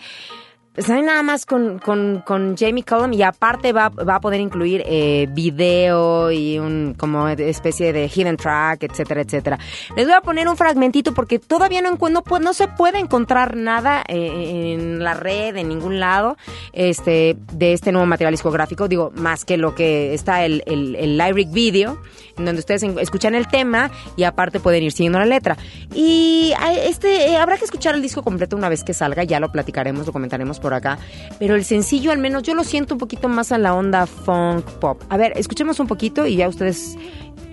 Saben 0.78 1.04
nada 1.04 1.22
más 1.22 1.44
con, 1.44 1.78
con, 1.78 2.22
con 2.24 2.56
Jamie 2.56 2.82
Cullum 2.82 3.12
y 3.12 3.22
aparte 3.22 3.74
va, 3.74 3.90
va 3.90 4.14
a 4.14 4.20
poder 4.20 4.40
incluir 4.40 4.82
eh, 4.86 5.28
video 5.30 6.32
y 6.32 6.58
un 6.58 6.94
como 6.96 7.28
especie 7.28 7.92
de 7.92 8.08
hidden 8.08 8.38
track, 8.38 8.84
etcétera, 8.84 9.20
etcétera. 9.20 9.58
Les 9.96 10.06
voy 10.06 10.14
a 10.14 10.22
poner 10.22 10.48
un 10.48 10.56
fragmentito 10.56 11.12
porque 11.12 11.38
todavía 11.38 11.82
no 11.82 11.92
no, 11.92 12.22
no 12.40 12.54
se 12.54 12.68
puede 12.68 12.98
encontrar 12.98 13.54
nada 13.54 14.02
eh, 14.08 14.72
en 14.72 15.04
la 15.04 15.12
red, 15.12 15.56
en 15.56 15.68
ningún 15.68 16.00
lado, 16.00 16.38
este, 16.72 17.36
de 17.52 17.74
este 17.74 17.92
nuevo 17.92 18.06
material 18.06 18.32
discográfico, 18.32 18.88
digo, 18.88 19.12
más 19.14 19.44
que 19.44 19.58
lo 19.58 19.74
que 19.74 20.14
está 20.14 20.44
el, 20.46 20.62
el, 20.66 20.96
el 20.96 21.18
lyric 21.18 21.52
video, 21.52 21.98
donde 22.36 22.60
ustedes 22.60 22.82
escuchan 22.82 23.34
el 23.34 23.48
tema 23.48 23.90
y 24.16 24.24
aparte 24.24 24.60
pueden 24.60 24.82
ir 24.82 24.92
siguiendo 24.92 25.18
la 25.18 25.26
letra. 25.26 25.56
Y 25.94 26.52
ah, 26.58 26.72
este, 26.74 27.30
eh, 27.30 27.36
habrá 27.36 27.56
que 27.56 27.64
escuchar 27.64 27.94
el 27.94 28.02
disco 28.02 28.22
completo 28.22 28.56
una 28.56 28.68
vez 28.68 28.84
que 28.84 28.94
salga, 28.94 29.24
ya 29.24 29.40
lo 29.40 29.50
platicaremos, 29.52 30.06
lo 30.06 30.12
comentaremos 30.12 30.60
por 30.60 30.74
acá. 30.74 30.98
Pero 31.38 31.54
el 31.54 31.64
sencillo, 31.64 32.12
al 32.12 32.18
menos, 32.18 32.42
yo 32.42 32.54
lo 32.54 32.64
siento 32.64 32.94
un 32.94 32.98
poquito 32.98 33.28
más 33.28 33.52
a 33.52 33.58
la 33.58 33.74
onda 33.74 34.06
funk 34.06 34.64
pop. 34.80 35.02
A 35.08 35.16
ver, 35.16 35.32
escuchemos 35.36 35.80
un 35.80 35.86
poquito 35.86 36.26
y 36.26 36.36
ya 36.36 36.48
ustedes. 36.48 36.96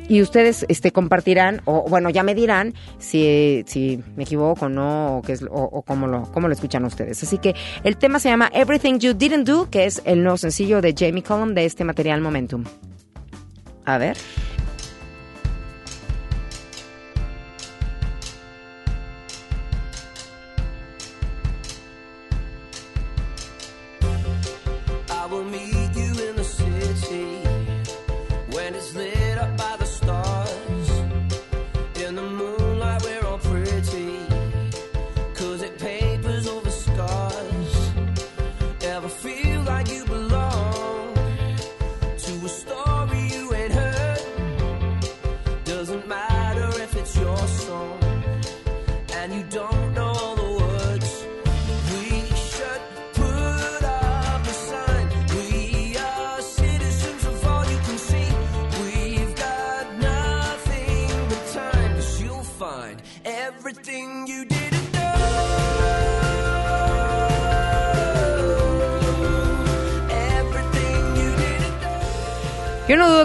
Y 0.07 0.23
ustedes 0.23 0.65
este, 0.69 0.91
compartirán, 0.91 1.61
o 1.65 1.85
bueno, 1.87 2.09
ya 2.09 2.23
me 2.23 2.33
dirán 2.33 2.73
si, 2.97 3.63
si 3.67 4.03
me 4.15 4.23
equivoco 4.23 4.65
o 4.65 4.69
no, 4.69 5.17
o, 5.17 5.21
qué 5.21 5.33
es, 5.33 5.45
o 5.47 5.83
cómo, 5.83 6.07
lo, 6.07 6.23
cómo 6.31 6.47
lo 6.47 6.53
escuchan 6.55 6.83
ustedes. 6.83 7.21
Así 7.21 7.37
que 7.37 7.53
el 7.83 7.95
tema 7.95 8.19
se 8.19 8.29
llama 8.29 8.49
Everything 8.51 8.97
You 8.97 9.13
Didn't 9.13 9.45
Do, 9.47 9.69
que 9.69 9.85
es 9.85 10.01
el 10.05 10.23
nuevo 10.23 10.37
sencillo 10.37 10.81
de 10.81 10.95
Jamie 10.97 11.21
Cullum 11.21 11.53
de 11.53 11.65
este 11.65 11.83
material 11.83 12.21
Momentum. 12.21 12.63
A 13.85 13.99
ver. 13.99 14.17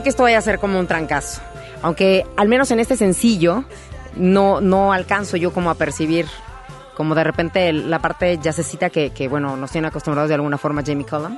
Que 0.05 0.11
esto 0.11 0.23
vaya 0.23 0.39
a 0.39 0.43
ser 0.43 0.61
como 0.61 0.79
un 0.79 0.87
trancazo. 0.87 1.43
Aunque 1.83 2.25
al 2.37 2.49
menos 2.49 2.71
en 2.71 2.79
este 2.79 2.97
sencillo 2.97 3.65
no, 4.15 4.61
no 4.61 4.93
alcanzo 4.93 5.37
yo 5.37 5.53
como 5.53 5.71
a 5.71 5.75
percibir 5.75 6.27
como 6.95 7.15
de 7.15 7.25
repente 7.25 7.73
la 7.73 7.99
parte 7.99 8.39
jazzecita 8.41 8.89
que, 8.89 9.11
que, 9.11 9.27
bueno, 9.29 9.57
nos 9.57 9.73
tiene 9.73 9.89
acostumbrados 9.89 10.29
de 10.29 10.37
alguna 10.37 10.59
forma 10.59 10.83
Jamie 10.87 11.05
Cullum. 11.05 11.37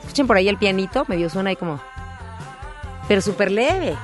Escuchen 0.00 0.26
por 0.26 0.36
ahí 0.36 0.48
el 0.48 0.56
pianito, 0.56 1.04
medio 1.08 1.28
suena 1.28 1.50
ahí 1.50 1.56
como... 1.56 1.80
Pero 3.06 3.20
súper 3.20 3.50
leve. 3.50 3.94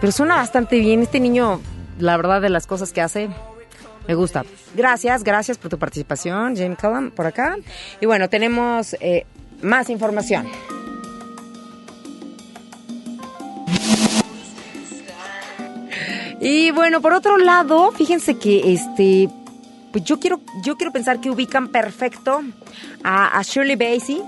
Pero 0.00 0.12
suena 0.12 0.36
bastante 0.36 0.78
bien. 0.78 1.02
Este 1.02 1.18
niño, 1.18 1.60
la 1.98 2.16
verdad 2.16 2.40
de 2.40 2.50
las 2.50 2.66
cosas 2.66 2.92
que 2.92 3.00
hace, 3.00 3.28
me 4.06 4.14
gusta. 4.14 4.44
Gracias, 4.74 5.24
gracias 5.24 5.58
por 5.58 5.70
tu 5.70 5.78
participación, 5.78 6.54
Jamie 6.54 6.76
Cullum, 6.76 7.10
por 7.10 7.26
acá. 7.26 7.56
Y 8.00 8.06
bueno, 8.06 8.28
tenemos 8.28 8.94
eh, 9.00 9.26
más 9.62 9.90
información. 9.90 10.46
Y 16.40 16.70
bueno, 16.70 17.00
por 17.00 17.12
otro 17.12 17.38
lado, 17.38 17.90
fíjense 17.92 18.36
que 18.36 18.72
este, 18.72 19.28
pues 19.92 20.04
yo 20.04 20.20
quiero, 20.20 20.40
yo 20.62 20.76
quiero 20.76 20.92
pensar 20.92 21.20
que 21.20 21.30
ubican 21.30 21.68
perfecto 21.68 22.42
a, 23.02 23.42
Shirley 23.42 23.76
Bassey, 23.76 24.22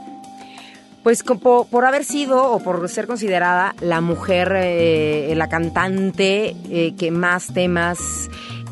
pues 1.02 1.22
por, 1.22 1.84
haber 1.84 2.04
sido 2.04 2.42
o 2.42 2.58
por 2.60 2.88
ser 2.88 3.06
considerada 3.06 3.74
la 3.80 4.00
mujer, 4.00 4.52
eh, 4.56 5.32
la 5.36 5.48
cantante 5.48 6.56
eh, 6.70 6.94
que 6.98 7.10
más 7.10 7.52
temas 7.52 8.28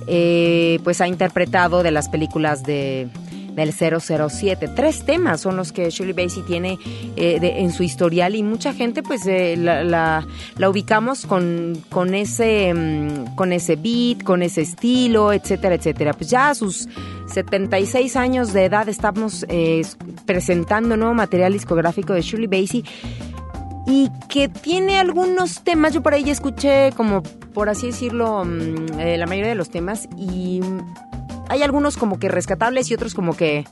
eh, 0.07 0.79
pues 0.85 1.01
ha 1.01 1.09
interpretado 1.09 1.83
de 1.83 1.90
las 1.90 2.09
películas 2.09 2.62
de 2.62 3.09
del 3.57 3.73
007. 3.73 4.69
Tres 4.69 5.05
temas 5.05 5.40
son 5.40 5.57
los 5.57 5.73
que 5.73 5.90
Shirley 5.90 6.12
Bassey 6.12 6.42
tiene 6.42 6.79
eh, 7.16 7.38
en 7.42 7.73
su 7.73 7.83
historial 7.83 8.37
y 8.37 8.42
mucha 8.42 8.75
gente 8.75 9.03
pues 9.03 9.27
eh, 9.27 9.57
la, 9.57 10.27
ubicamos 10.69 11.27
con, 11.27 11.83
con, 11.90 12.14
ese, 12.14 12.73
mm, 12.75 13.35
con 13.35 13.53
ese 13.53 13.77
beat, 13.77 14.23
con 14.23 14.42
ese 14.42 14.61
estilo, 14.61 15.33
etcétera, 15.33 15.75
etcétera. 15.75 16.12
Pues 16.12 16.31
ya 16.31 16.51
a 16.51 16.55
sus 16.55 16.87
76 17.33 18.14
años 18.16 18.53
de 18.53 18.66
edad 18.66 18.88
estamos 18.88 19.47
eh, 19.49 19.83
presentando 20.27 20.97
nuevo 20.97 21.14
material 21.14 21.55
discográfico 21.55 22.12
de 22.12 22.21
Shirley 22.21 22.47
Bassey 22.47 22.85
y 23.87 24.11
que 24.29 24.49
tiene 24.49 24.99
algunos 24.99 25.62
temas, 25.62 25.95
yo 25.95 26.03
por 26.03 26.12
ahí 26.12 26.29
escuché 26.29 26.92
como, 26.92 27.23
por 27.55 27.71
así 27.71 27.87
decirlo, 27.87 28.45
mm, 28.45 28.99
la 28.99 29.27
mayoría 29.27 29.51
de 29.51 29.55
los 29.55 29.71
temas 29.71 30.09
y 30.19 30.61
hay 31.49 31.63
algunos 31.63 31.97
como 31.97 32.19
que 32.19 32.29
rescatables 32.29 32.91
y 32.91 32.95
otros 32.95 33.15
como 33.15 33.37
que 33.37 33.65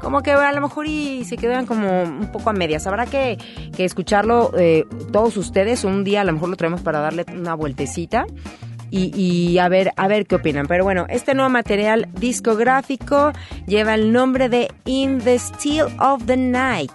como 0.00 0.22
que 0.22 0.30
a 0.30 0.52
lo 0.52 0.60
mejor 0.60 0.86
y 0.86 1.24
se 1.24 1.36
quedan 1.36 1.66
como 1.66 2.02
un 2.02 2.30
poco 2.30 2.50
a 2.50 2.52
medias. 2.52 2.86
Habrá 2.86 3.06
que, 3.06 3.38
que 3.74 3.84
escucharlo 3.84 4.52
eh, 4.56 4.84
todos 5.10 5.36
ustedes. 5.36 5.84
Un 5.84 6.04
día 6.04 6.20
a 6.20 6.24
lo 6.24 6.32
mejor 6.32 6.50
lo 6.50 6.56
traemos 6.56 6.80
para 6.80 7.00
darle 7.00 7.24
una 7.34 7.54
vueltecita. 7.54 8.26
Y, 8.88 9.58
a 9.58 9.68
ver, 9.68 9.92
a 9.96 10.08
ver 10.08 10.26
qué 10.26 10.36
opinan. 10.36 10.66
Pero 10.68 10.84
bueno, 10.84 11.06
este 11.08 11.34
nuevo 11.34 11.50
material 11.50 12.08
discográfico 12.18 13.32
lleva 13.66 13.94
el 13.94 14.12
nombre 14.12 14.48
de 14.48 14.72
In 14.84 15.18
the 15.18 15.34
Still 15.38 15.86
of 15.98 16.24
the 16.24 16.36
Night 16.36 16.92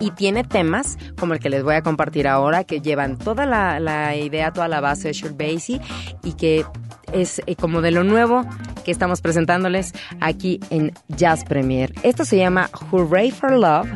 y 0.00 0.10
tiene 0.12 0.42
temas 0.42 0.96
como 1.18 1.34
el 1.34 1.38
que 1.38 1.50
les 1.50 1.62
voy 1.62 1.74
a 1.74 1.82
compartir 1.82 2.26
ahora 2.26 2.64
que 2.64 2.80
llevan 2.80 3.18
toda 3.18 3.44
la, 3.46 3.78
la 3.78 4.16
idea, 4.16 4.52
toda 4.52 4.66
la 4.66 4.80
base 4.80 5.08
de 5.08 5.14
Short 5.14 5.36
Basie 5.36 5.80
y 6.24 6.32
que 6.32 6.64
es 7.12 7.40
eh, 7.46 7.56
como 7.56 7.80
de 7.80 7.90
lo 7.90 8.04
nuevo 8.04 8.44
que 8.84 8.90
estamos 8.90 9.20
presentándoles 9.20 9.92
aquí 10.20 10.60
en 10.70 10.92
Jazz 11.08 11.44
Premier. 11.44 11.92
Esto 12.02 12.24
se 12.24 12.36
llama 12.36 12.70
Hooray 12.90 13.30
for 13.30 13.52
Love. 13.52 13.88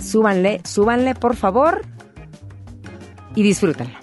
Súbanle, 0.00 0.60
súbanle 0.64 1.14
por 1.14 1.36
favor 1.36 1.82
y 3.34 3.42
disfrútenlo. 3.42 3.99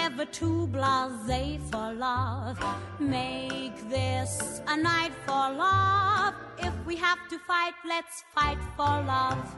Who 0.00 0.06
is 0.06 0.12
ever 0.12 0.24
too 0.24 0.66
blase 0.68 1.60
for 1.70 1.92
love? 1.92 2.58
Make 2.98 3.88
this 3.90 4.62
a 4.66 4.76
night 4.76 5.12
for 5.26 5.52
love. 5.52 6.34
If 6.58 6.72
we 6.86 6.96
have 6.96 7.18
to 7.28 7.38
fight, 7.38 7.74
let's 7.86 8.24
fight 8.34 8.58
for 8.76 9.02
love. 9.14 9.54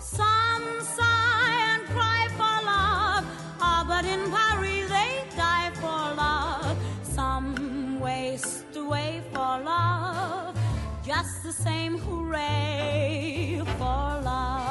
Some 0.00 0.66
sigh 0.80 1.56
and 1.70 1.84
cry 1.94 2.26
for 2.32 2.56
love. 2.72 3.24
Ah, 3.60 3.84
but 3.86 4.04
in 4.04 4.30
Paris 4.32 4.88
they 4.88 5.22
die 5.36 5.70
for 5.74 6.02
love. 6.16 6.76
Some 7.02 8.00
waste 8.00 8.76
away 8.76 9.22
for 9.32 9.60
love. 9.60 10.58
Just 11.06 11.42
the 11.44 11.52
same 11.52 11.98
hooray 11.98 13.62
for 13.78 14.20
love. 14.30 14.63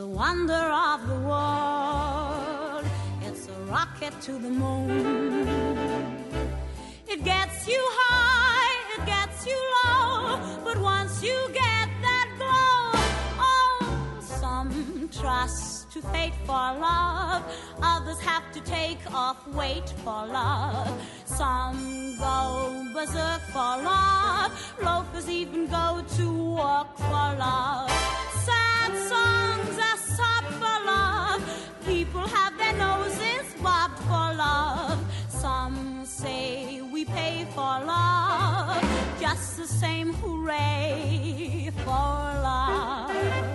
The 0.00 0.06
wonder 0.06 0.64
of 0.88 1.06
the 1.06 1.20
world. 1.28 2.86
It's 3.26 3.48
a 3.48 3.58
rocket 3.74 4.14
to 4.22 4.32
the 4.38 4.48
moon. 4.48 5.46
It 7.06 7.22
gets 7.22 7.68
you 7.68 7.82
high, 8.00 8.76
it 8.96 9.04
gets 9.04 9.46
you 9.46 9.60
low, 9.76 10.40
but 10.64 10.78
once 10.78 11.22
you 11.22 11.38
get 11.52 11.88
that 12.06 12.28
glow, 12.40 13.00
oh, 13.46 14.18
some 14.22 15.10
trust 15.12 15.92
to 15.92 16.00
fate 16.00 16.38
for 16.46 16.66
love, 16.88 17.42
others 17.82 18.20
have 18.20 18.50
to 18.52 18.60
take 18.60 19.02
off 19.12 19.46
weight 19.48 19.90
for 20.02 20.24
love. 20.40 20.88
Some 21.26 22.16
go 22.18 22.86
berserk 22.94 23.42
for 23.52 23.72
love, 23.92 24.50
loafers 24.82 25.28
even 25.28 25.66
go 25.66 26.02
to 26.16 26.54
work 26.54 26.96
for 26.96 27.28
love. 27.46 28.29
Songs 29.08 29.78
are 29.78 29.98
sobbed 30.16 30.54
for 30.54 30.76
love, 30.86 31.42
people 31.86 32.20
have 32.20 32.56
their 32.58 32.72
noses 32.74 33.54
bobbed 33.62 33.98
for 34.00 34.34
love. 34.34 34.98
Some 35.28 36.04
say 36.04 36.80
we 36.82 37.04
pay 37.04 37.46
for 37.54 37.62
love, 37.62 38.82
just 39.20 39.56
the 39.56 39.66
same 39.66 40.12
hooray 40.14 41.70
for 41.84 41.92
love. 42.42 43.49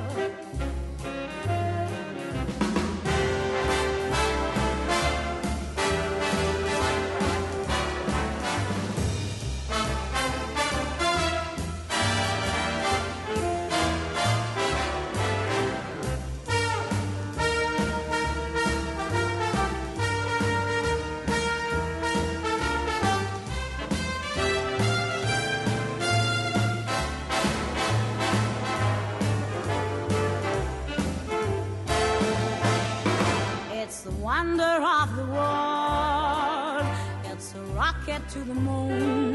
To 38.29 38.39
the 38.39 38.53
moon. 38.55 39.34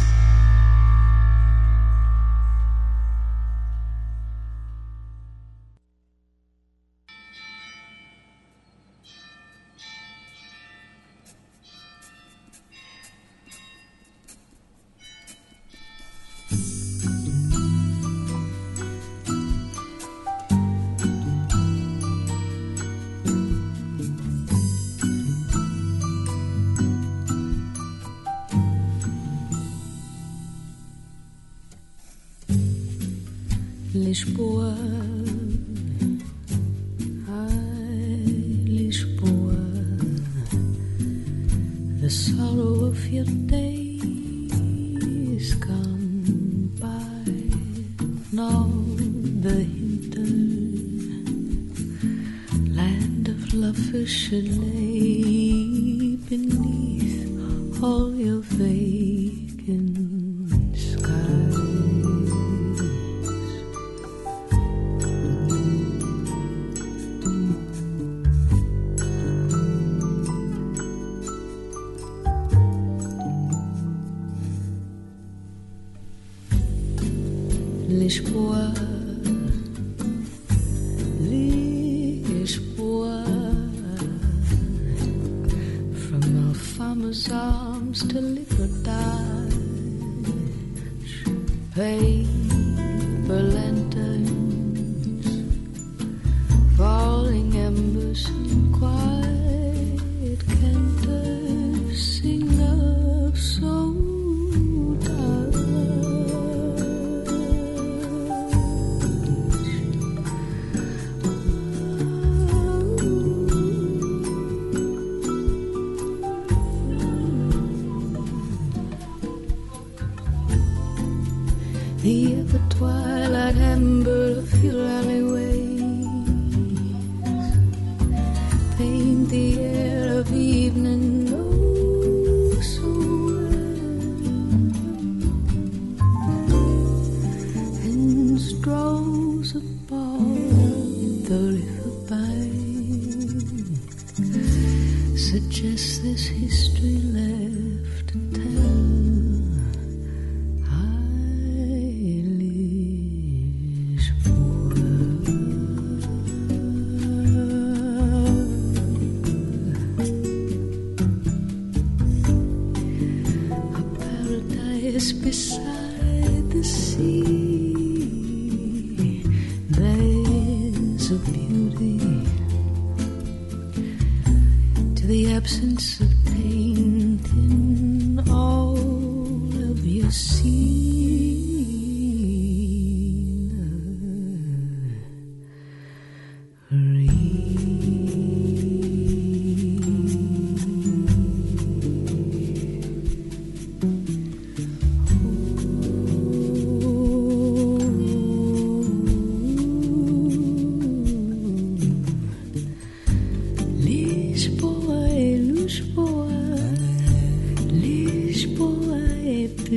Lisboa, 34.11 34.75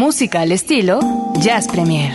Música 0.00 0.40
al 0.40 0.50
estilo 0.50 0.98
Jazz 1.40 1.68
Premier. 1.68 2.14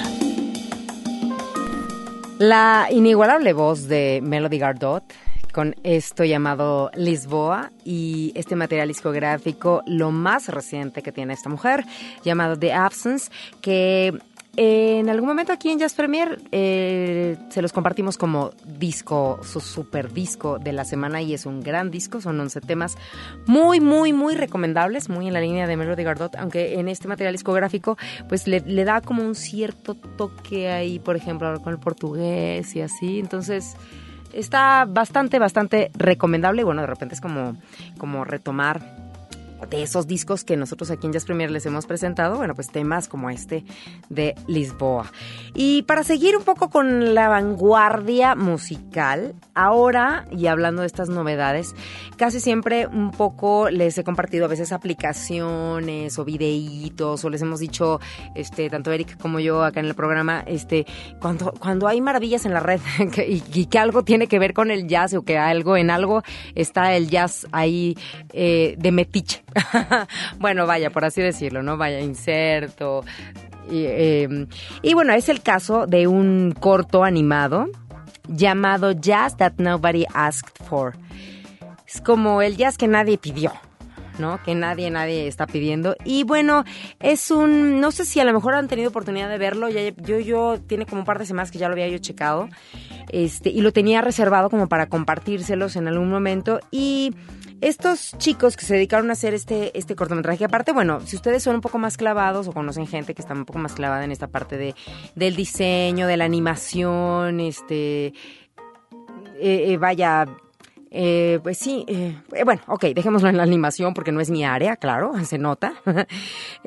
La 2.40 2.88
inigualable 2.90 3.54
voz 3.54 3.88
de 3.88 4.22
Melody 4.24 4.58
Gardot 4.58 5.04
con 5.54 5.76
esto 5.84 6.24
llamado 6.24 6.90
Lisboa 6.96 7.72
y 7.84 8.32
este 8.34 8.56
material 8.56 8.88
discográfico, 8.88 9.84
lo 9.86 10.10
más 10.10 10.50
reciente 10.50 11.04
que 11.04 11.12
tiene 11.12 11.36
esta 11.36 11.48
mujer, 11.48 11.86
llamado 12.24 12.58
The 12.58 12.74
Absence, 12.74 13.32
que 13.62 14.18
en 14.58 15.10
algún 15.10 15.28
momento 15.28 15.52
aquí 15.52 15.70
en 15.70 15.80
Jazz 15.80 15.94
Premier 15.94 16.42
eh, 16.52 17.38
se 17.50 17.62
los 17.62 17.74
compartimos 17.74 18.18
como 18.18 18.52
disco, 18.66 19.40
su 19.44 19.60
super 19.60 20.14
disco 20.14 20.60
de 20.60 20.72
la 20.72 20.86
semana 20.86 21.22
y 21.22 21.34
es 21.34 21.46
un 21.46 21.62
gran 21.62 21.92
disco, 21.92 22.22
son 22.22 22.40
11 22.40 22.62
temas 22.62 22.98
muy, 23.46 23.82
muy, 23.82 24.14
muy 24.14 24.36
recomendables, 24.36 25.10
muy 25.10 25.28
en 25.28 25.34
la 25.34 25.42
línea 25.42 25.68
de 25.68 25.76
Melody 25.76 26.04
Gardot, 26.04 26.36
aunque 26.38 26.80
en 26.80 26.88
este 26.88 27.08
material 27.08 27.34
discográfico 27.34 27.98
pues 28.30 28.48
le, 28.48 28.62
da 28.86 29.02
como 29.02 29.24
un 29.24 29.36
cierto 29.36 29.96
toque 29.96 30.70
ahí, 30.70 31.00
por 31.00 31.16
ejemplo, 31.16 31.60
con 31.62 31.74
el 31.74 31.80
portugués 31.80 32.76
y 32.76 32.82
así, 32.82 33.20
entonces 33.20 33.76
está 34.32 34.86
bastante, 34.86 35.38
bastante 35.40 35.92
recomendable 35.96 36.62
y 36.62 36.66
bueno, 36.66 36.82
de 36.82 36.88
repente 36.88 37.16
es 37.16 37.22
como, 37.22 37.58
como 37.98 38.24
retomar 38.24 39.05
de 39.70 39.84
esos 39.84 40.08
discos 40.08 40.44
que 40.44 40.58
nosotros 40.58 40.92
aquí 40.92 41.08
en 41.08 41.14
Jazz 41.14 41.26
Premier 41.26 41.52
les 41.52 41.66
hemos 41.66 41.86
presentado, 41.86 42.38
bueno, 42.38 42.56
pues 42.56 42.70
temas 42.70 43.08
como 43.08 43.30
este 43.30 43.64
de 44.10 44.36
Lisboa. 44.48 45.12
Y 45.54 45.84
para 45.84 46.04
seguir 46.04 46.36
un 46.38 46.44
poco 46.44 46.70
con 46.70 47.14
la 47.14 47.30
vanguardia 47.30 48.36
musical, 48.36 49.36
ahora, 49.54 50.26
y 50.32 50.48
hablando 50.48 50.82
de 50.82 50.88
estas 50.88 51.10
novedades, 51.10 51.76
casi 52.18 52.40
siempre 52.40 52.88
un 52.88 53.12
poco 53.12 53.70
les 53.70 53.98
he 53.98 54.04
compartido 54.04 54.46
a 54.46 54.48
veces 54.50 54.72
aplicaciones 54.72 56.20
o 56.20 56.26
videitos, 56.26 57.24
o 57.24 57.30
les 57.30 57.42
hemos 57.42 57.60
dicho, 57.60 58.00
este, 58.36 58.70
tanto 58.70 58.92
Eric 58.92 59.18
como 59.18 59.40
yo 59.40 59.64
acá 59.64 59.80
en 59.80 59.88
el 59.88 59.96
programa, 59.96 60.44
este, 60.46 60.86
cuando, 61.20 61.54
cuando 61.60 61.88
hay 61.88 62.02
maravillas 62.02 62.46
en 62.46 62.54
la 62.54 62.60
red 62.60 62.82
y 63.28 63.66
que 63.66 63.80
algo 63.80 64.04
tiene 64.04 64.28
que 64.28 64.40
ver 64.40 64.54
con 64.54 64.72
el 64.72 64.88
jazz 64.88 65.14
o 65.14 65.24
que 65.24 65.38
algo, 65.38 65.78
en 65.78 65.90
algo 65.90 66.24
está 66.56 66.96
el 66.96 67.10
jazz 67.10 67.48
ahí 67.52 67.98
eh, 68.34 68.76
de 68.78 68.92
metiche. 68.92 69.45
bueno, 70.40 70.66
vaya, 70.66 70.90
por 70.90 71.06
así 71.06 71.22
decirlo, 71.22 71.64
¿no? 71.64 71.78
Vaya, 71.78 72.00
inserto. 72.00 73.04
Y, 73.70 73.86
eh, 73.86 74.48
y 74.82 74.94
bueno, 74.94 75.14
es 75.14 75.30
el 75.30 75.42
caso 75.42 75.88
de 75.88 76.08
un 76.08 76.56
corto 76.60 77.04
animado 77.04 77.68
llamado 78.28 78.92
Jazz 78.92 79.38
That 79.38 79.54
Nobody 79.58 80.06
Asked 80.14 80.66
For. 80.66 80.96
Es 81.88 82.02
como 82.02 82.42
el 82.42 82.58
jazz 82.58 82.78
que 82.78 82.88
nadie 82.88 83.18
pidió. 83.18 83.52
¿no? 84.20 84.42
Que 84.44 84.56
nadie, 84.56 84.90
nadie 84.92 85.28
está 85.28 85.48
pidiendo. 85.48 85.96
Y 86.04 86.24
bueno, 86.24 86.64
es 87.00 87.32
un, 87.32 87.80
no 87.80 87.92
sé 87.92 88.06
si 88.06 88.20
a 88.20 88.26
lo 88.26 88.34
mejor 88.34 88.56
han 88.56 88.68
tenido 88.68 88.90
oportunidad 88.90 89.30
de 89.30 89.38
verlo, 89.38 89.70
yo, 89.70 90.20
yo, 90.20 90.60
tiene 90.66 90.86
como 90.86 91.02
un 91.02 91.06
par 91.06 91.20
de 91.20 91.26
semanas 91.26 91.52
que 91.52 91.58
ya 91.58 91.68
lo 91.68 91.74
había 91.74 91.88
yo 91.88 91.98
checado, 91.98 92.48
este, 93.10 93.50
y 93.50 93.62
lo 93.62 93.74
tenía 93.74 94.02
reservado 94.02 94.50
como 94.50 94.68
para 94.68 94.88
compartírselos 94.88 95.76
en 95.76 95.88
algún 95.88 96.10
momento. 96.10 96.60
Y 96.72 97.14
estos 97.66 98.16
chicos 98.20 98.56
que 98.58 98.64
se 98.64 98.76
dedicaron 98.76 99.10
a 99.10 99.14
hacer 99.14 99.34
este, 99.34 99.76
este 99.78 99.96
cortometraje, 99.96 100.46
aparte, 100.46 100.72
bueno, 100.72 101.02
si 101.02 101.16
ustedes 101.16 101.42
son 101.42 101.56
un 101.56 101.62
poco 101.62 101.80
más 101.80 101.98
clavados 101.98 102.48
o 102.48 102.52
conocen 102.54 102.86
gente 102.86 103.16
que 103.16 103.24
está 103.24 103.34
un 103.34 103.46
poco 103.46 103.58
más 103.58 103.74
clavada 103.74 104.04
en 104.04 104.12
esta 104.12 104.28
parte 104.28 104.56
de, 104.56 104.76
del 105.16 105.36
diseño, 105.36 106.06
de 106.06 106.16
la 106.16 106.26
animación, 106.26 107.40
este, 107.40 108.08
eh, 108.08 108.14
eh, 109.40 109.78
vaya, 109.80 110.28
eh, 110.98 111.42
pues 111.44 111.58
sí, 111.58 111.84
eh, 111.90 112.16
bueno, 112.46 112.62
ok, 112.68 112.86
dejémoslo 112.96 113.28
en 113.28 113.36
la 113.36 113.44
animación 113.44 113.94
porque 113.94 114.14
no 114.14 114.22
es 114.22 114.30
mi 114.30 114.46
área, 114.46 114.78
claro, 114.78 115.12
se 115.26 115.38
nota. 115.38 115.74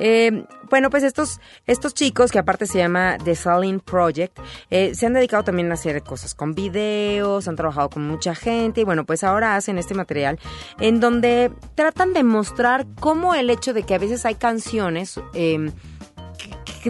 Eh, 0.00 0.44
bueno, 0.70 0.90
pues 0.90 1.02
estos, 1.02 1.40
estos 1.66 1.92
chicos, 1.92 2.30
que 2.30 2.38
aparte 2.38 2.66
se 2.66 2.78
llama 2.78 3.16
The 3.24 3.34
Saline 3.34 3.80
Project, 3.80 4.38
eh, 4.70 4.94
se 4.94 5.06
han 5.06 5.12
dedicado 5.12 5.42
también 5.42 5.70
a 5.72 5.74
hacer 5.74 6.02
cosas 6.02 6.34
con 6.34 6.54
videos, 6.54 7.48
han 7.48 7.56
trabajado 7.56 7.90
con 7.90 8.06
mucha 8.06 8.34
gente 8.34 8.82
y 8.82 8.84
bueno, 8.84 9.04
pues 9.04 9.24
ahora 9.24 9.56
hacen 9.56 9.76
este 9.76 9.94
material 9.94 10.38
en 10.78 11.00
donde 11.00 11.50
tratan 11.74 12.12
de 12.12 12.22
mostrar 12.22 12.86
cómo 13.00 13.34
el 13.34 13.50
hecho 13.50 13.72
de 13.72 13.82
que 13.82 13.94
a 13.94 13.98
veces 13.98 14.24
hay 14.24 14.36
canciones 14.36 15.20
eh, 15.34 15.72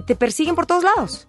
te 0.00 0.16
persiguen 0.16 0.54
por 0.54 0.66
todos 0.66 0.84
lados. 0.84 1.26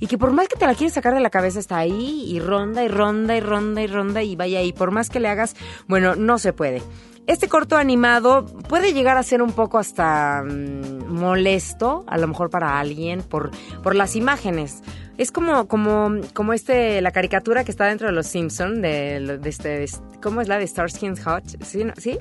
Y 0.00 0.06
que 0.06 0.18
por 0.18 0.32
más 0.32 0.48
que 0.48 0.56
te 0.56 0.66
la 0.66 0.74
quieres 0.74 0.94
sacar 0.94 1.14
de 1.14 1.20
la 1.20 1.30
cabeza 1.30 1.60
está 1.60 1.78
ahí 1.78 2.24
y 2.26 2.40
ronda 2.40 2.82
y 2.82 2.88
ronda 2.88 3.36
y 3.36 3.40
ronda 3.40 3.82
y 3.82 3.86
ronda 3.86 4.22
y 4.22 4.36
vaya 4.36 4.62
y 4.62 4.72
por 4.72 4.90
más 4.90 5.10
que 5.10 5.20
le 5.20 5.28
hagas, 5.28 5.54
bueno, 5.86 6.16
no 6.16 6.38
se 6.38 6.52
puede. 6.52 6.82
Este 7.28 7.48
corto 7.48 7.76
animado 7.76 8.46
puede 8.68 8.92
llegar 8.92 9.16
a 9.16 9.22
ser 9.22 9.42
un 9.42 9.52
poco 9.52 9.78
hasta 9.78 10.42
mm, 10.42 11.06
molesto, 11.06 12.04
a 12.08 12.18
lo 12.18 12.26
mejor 12.26 12.50
para 12.50 12.80
alguien, 12.80 13.22
por, 13.22 13.52
por 13.82 13.94
las 13.94 14.16
imágenes. 14.16 14.82
Es 15.18 15.30
como, 15.30 15.68
como, 15.68 16.10
como 16.34 16.52
este, 16.52 17.00
la 17.00 17.12
caricatura 17.12 17.62
que 17.62 17.70
está 17.70 17.86
dentro 17.86 18.08
de 18.08 18.12
los 18.12 18.26
Simpson 18.26 18.82
de, 18.82 19.38
de 19.40 19.48
este, 19.48 19.84
¿cómo 20.20 20.40
es 20.40 20.48
la 20.48 20.58
de 20.58 20.66
Starsky 20.66 21.10
Hutch? 21.10 21.62
¿Sí? 21.62 21.84
¿Sí? 21.96 22.18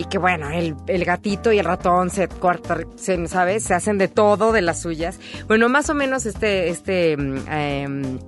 Y 0.00 0.04
que 0.06 0.16
bueno, 0.16 0.48
el, 0.48 0.74
el, 0.86 1.04
gatito 1.04 1.52
y 1.52 1.58
el 1.58 1.66
ratón 1.66 2.08
se 2.08 2.26
se, 2.96 3.28
¿sabes? 3.28 3.64
Se 3.64 3.74
hacen 3.74 3.98
de 3.98 4.08
todo 4.08 4.50
de 4.50 4.62
las 4.62 4.80
suyas. 4.80 5.20
Bueno, 5.46 5.68
más 5.68 5.90
o 5.90 5.94
menos 5.94 6.24
este, 6.24 6.70
este, 6.70 7.18
eh, 7.50 8.18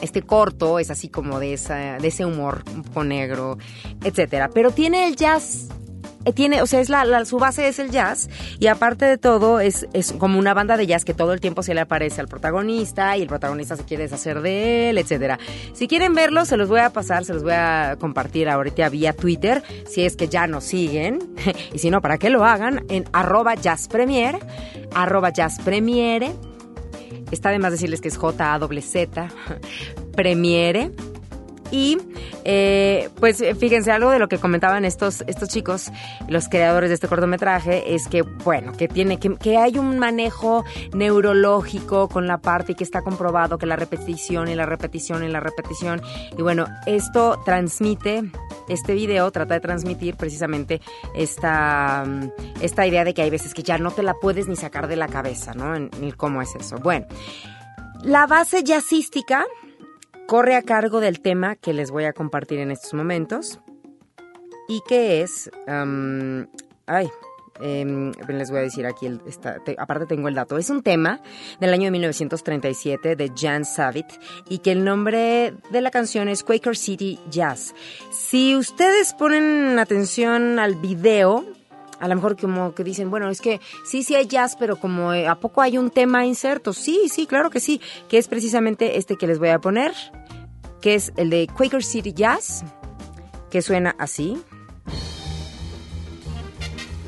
este 0.00 0.22
corto 0.22 0.78
es 0.78 0.88
así 0.92 1.08
como 1.08 1.40
de, 1.40 1.54
esa, 1.54 1.98
de 1.98 2.06
ese 2.06 2.24
humor 2.24 2.62
un 2.72 2.84
poco 2.84 3.02
negro, 3.02 3.58
etcétera. 4.04 4.50
Pero 4.54 4.70
tiene 4.70 5.08
el 5.08 5.16
jazz 5.16 5.66
tiene, 6.32 6.62
o 6.62 6.66
sea, 6.66 6.80
es 6.80 6.88
la, 6.88 7.24
su 7.24 7.38
base 7.38 7.68
es 7.68 7.78
el 7.78 7.90
jazz 7.90 8.28
y 8.58 8.66
aparte 8.66 9.04
de 9.04 9.18
todo 9.18 9.60
es, 9.60 9.86
es 9.92 10.12
como 10.12 10.38
una 10.38 10.54
banda 10.54 10.76
de 10.76 10.86
jazz 10.86 11.04
que 11.04 11.14
todo 11.14 11.32
el 11.32 11.40
tiempo 11.40 11.62
se 11.62 11.74
le 11.74 11.80
aparece 11.80 12.20
al 12.20 12.28
protagonista 12.28 13.16
y 13.16 13.22
el 13.22 13.28
protagonista 13.28 13.76
se 13.76 13.84
quiere 13.84 14.04
deshacer 14.04 14.40
de 14.40 14.90
él, 14.90 14.98
etcétera. 14.98 15.38
Si 15.72 15.88
quieren 15.88 16.14
verlo, 16.14 16.44
se 16.44 16.56
los 16.56 16.68
voy 16.68 16.80
a 16.80 16.90
pasar, 16.90 17.24
se 17.24 17.34
los 17.34 17.42
voy 17.42 17.52
a 17.52 17.96
compartir 17.98 18.48
ahorita 18.48 18.88
vía 18.88 19.12
Twitter, 19.12 19.62
si 19.86 20.04
es 20.04 20.16
que 20.16 20.28
ya 20.28 20.46
nos 20.46 20.64
siguen, 20.64 21.18
y 21.72 21.78
si 21.78 21.90
no, 21.90 22.00
para 22.00 22.18
que 22.18 22.30
lo 22.30 22.44
hagan, 22.44 22.84
en 22.88 23.04
arroba 23.12 23.54
jazzpremier, 23.54 24.38
arroba 24.94 25.30
jazzpremiere, 25.30 26.32
está 27.30 27.50
de 27.50 27.58
más 27.58 27.72
decirles 27.72 28.00
que 28.00 28.08
es 28.08 28.16
J-A-Z, 28.16 29.28
premiere, 30.16 30.90
y 31.70 31.98
eh, 32.44 33.10
pues 33.18 33.42
fíjense, 33.58 33.90
algo 33.90 34.10
de 34.10 34.18
lo 34.18 34.28
que 34.28 34.38
comentaban 34.38 34.84
estos, 34.84 35.24
estos 35.26 35.48
chicos, 35.48 35.90
los 36.28 36.48
creadores 36.48 36.90
de 36.90 36.94
este 36.94 37.08
cortometraje, 37.08 37.94
es 37.94 38.06
que, 38.08 38.22
bueno, 38.22 38.72
que 38.72 38.88
tiene, 38.88 39.18
que, 39.18 39.56
hay 39.56 39.78
un 39.78 39.98
manejo 39.98 40.64
neurológico 40.94 42.08
con 42.08 42.26
la 42.26 42.38
parte 42.38 42.72
y 42.72 42.74
que 42.74 42.84
está 42.84 43.02
comprobado 43.02 43.58
que 43.58 43.66
la 43.66 43.76
repetición 43.76 44.48
y 44.48 44.54
la 44.54 44.66
repetición 44.66 45.24
y 45.24 45.28
la 45.28 45.40
repetición. 45.40 46.00
Y 46.36 46.42
bueno, 46.42 46.66
esto 46.86 47.40
transmite, 47.44 48.22
este 48.68 48.94
video 48.94 49.30
trata 49.30 49.54
de 49.54 49.60
transmitir 49.60 50.16
precisamente 50.16 50.80
esta, 51.14 52.04
esta 52.60 52.86
idea 52.86 53.04
de 53.04 53.14
que 53.14 53.22
hay 53.22 53.30
veces 53.30 53.54
que 53.54 53.62
ya 53.62 53.78
no 53.78 53.90
te 53.90 54.02
la 54.02 54.14
puedes 54.14 54.46
ni 54.48 54.56
sacar 54.56 54.86
de 54.86 54.96
la 54.96 55.08
cabeza, 55.08 55.52
¿no? 55.54 55.74
En, 55.74 55.90
en 56.00 56.10
cómo 56.12 56.42
es 56.42 56.54
eso. 56.54 56.76
Bueno, 56.78 57.06
la 58.02 58.26
base 58.26 58.62
jazzística 58.62 59.44
corre 60.26 60.56
a 60.56 60.62
cargo 60.62 61.00
del 61.00 61.20
tema 61.20 61.56
que 61.56 61.72
les 61.72 61.90
voy 61.90 62.04
a 62.04 62.12
compartir 62.12 62.58
en 62.58 62.70
estos 62.70 62.94
momentos 62.94 63.60
y 64.68 64.82
que 64.88 65.22
es, 65.22 65.50
ay, 66.86 67.08
eh, 67.60 68.12
les 68.28 68.50
voy 68.50 68.58
a 68.60 68.62
decir 68.62 68.86
aquí, 68.86 69.06
el, 69.06 69.20
aparte 69.78 70.06
tengo 70.06 70.28
el 70.28 70.34
dato, 70.34 70.58
es 70.58 70.68
un 70.70 70.82
tema 70.82 71.20
del 71.60 71.72
año 71.72 71.84
de 71.84 71.90
1937 71.92 73.16
de 73.16 73.32
Jan 73.34 73.64
Savit 73.64 74.06
y 74.48 74.58
que 74.58 74.72
el 74.72 74.84
nombre 74.84 75.54
de 75.70 75.80
la 75.80 75.90
canción 75.90 76.28
es 76.28 76.42
Quaker 76.42 76.76
City 76.76 77.18
Jazz. 77.30 77.74
Si 78.10 78.56
ustedes 78.56 79.14
ponen 79.14 79.78
atención 79.78 80.58
al 80.58 80.74
video, 80.74 81.44
a 82.00 82.08
lo 82.08 82.14
mejor 82.14 82.36
como 82.36 82.74
que 82.74 82.84
dicen, 82.84 83.10
bueno, 83.10 83.28
es 83.30 83.40
que 83.40 83.60
sí, 83.84 84.02
sí 84.02 84.14
hay 84.14 84.26
jazz, 84.26 84.56
pero 84.58 84.76
como 84.76 85.12
eh, 85.12 85.26
a 85.26 85.36
poco 85.36 85.62
hay 85.62 85.78
un 85.78 85.90
tema 85.90 86.26
inserto. 86.26 86.72
Sí, 86.72 87.08
sí, 87.10 87.26
claro 87.26 87.50
que 87.50 87.60
sí, 87.60 87.80
que 88.08 88.18
es 88.18 88.28
precisamente 88.28 88.98
este 88.98 89.16
que 89.16 89.26
les 89.26 89.38
voy 89.38 89.48
a 89.50 89.58
poner, 89.58 89.92
que 90.80 90.94
es 90.94 91.12
el 91.16 91.30
de 91.30 91.46
Quaker 91.46 91.82
City 91.82 92.12
Jazz, 92.12 92.64
que 93.50 93.62
suena 93.62 93.94
así. 93.98 94.42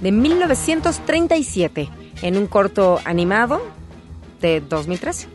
De 0.00 0.12
1937, 0.12 1.88
en 2.22 2.36
un 2.36 2.46
corto 2.46 3.00
animado 3.04 3.60
de 4.40 4.60
2013. 4.60 5.28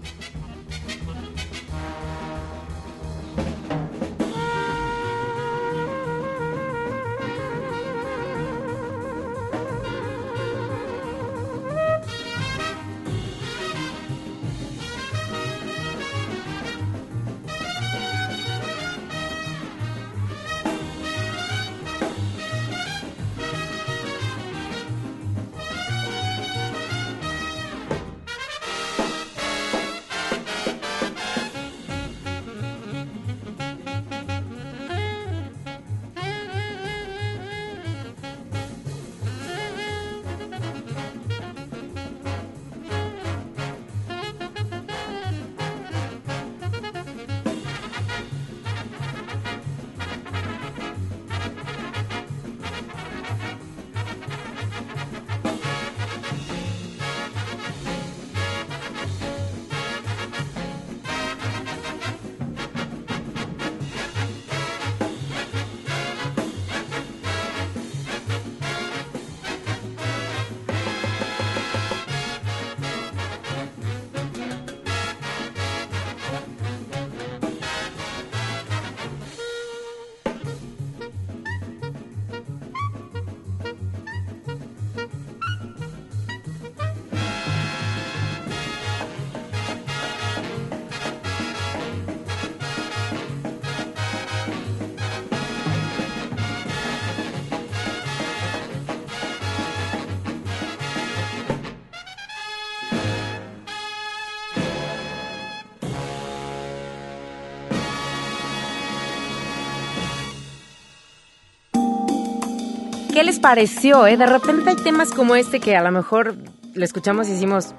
¿Qué 113.14 113.24
les 113.24 113.40
pareció? 113.40 114.08
Eh? 114.08 114.18
De 114.18 114.26
repente 114.26 114.72
hay 114.72 114.76
temas 114.76 115.12
como 115.12 115.36
este 115.36 115.60
que 115.60 115.76
a 115.76 115.84
lo 115.84 115.92
mejor 115.92 116.36
lo 116.74 116.84
escuchamos 116.84 117.28
y 117.28 117.34
decimos, 117.34 117.76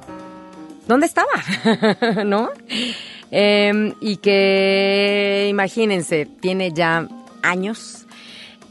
¿dónde 0.87 1.07
estaba? 1.07 1.33
¿No? 2.25 2.51
Eh, 3.33 3.95
y 4.01 4.19
que, 4.19 5.49
imagínense, 5.51 6.27
tiene 6.41 6.73
ya 6.73 7.09
años. 7.43 8.04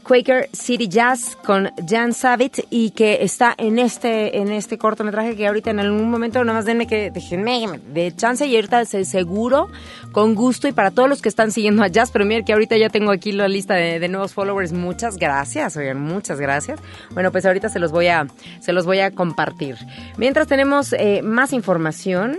Quaker 0.04 0.48
City 0.52 0.86
Jazz 0.86 1.36
con 1.44 1.70
Jan 1.88 2.12
Savit 2.12 2.60
y 2.70 2.90
que 2.90 3.22
está 3.22 3.54
en 3.56 3.78
este 3.78 4.38
en 4.38 4.52
este 4.52 4.78
cortometraje 4.78 5.34
que 5.34 5.46
ahorita 5.46 5.70
en 5.70 5.80
algún 5.80 6.10
momento 6.10 6.44
nada 6.44 6.58
más 6.58 6.66
denme 6.66 6.86
que 6.86 7.10
déjenme 7.10 7.80
de 7.92 8.14
chance 8.14 8.46
y 8.46 8.54
ahorita 8.54 8.84
se 8.84 9.04
seguro 9.04 9.68
con 10.12 10.34
gusto 10.34 10.68
y 10.68 10.72
para 10.72 10.90
todos 10.90 11.08
los 11.08 11.22
que 11.22 11.28
están 11.28 11.50
siguiendo 11.50 11.82
a 11.82 11.88
Jazz 11.88 12.10
Premier 12.10 12.44
que 12.44 12.52
ahorita 12.52 12.76
ya 12.76 12.90
tengo 12.90 13.10
aquí 13.10 13.32
la 13.32 13.48
lista 13.48 13.74
de, 13.74 14.08
nuevos 14.08 14.34
followers 14.34 14.72
muchas 14.72 15.16
gracias 15.16 15.76
oigan 15.76 16.00
muchas 16.00 16.38
gracias. 16.38 16.78
Bueno 17.12 17.32
pues 17.32 17.46
ahorita 17.46 17.68
se 17.70 17.78
los 17.78 17.90
voy 17.90 18.08
a 18.08 18.26
se 18.60 18.72
los 18.72 18.84
voy 18.84 19.00
a 19.00 19.10
compartir. 19.10 19.76
Mientras 20.18 20.46
tenemos 20.46 20.92
eh, 20.92 21.22
más 21.22 21.52
información 21.52 22.36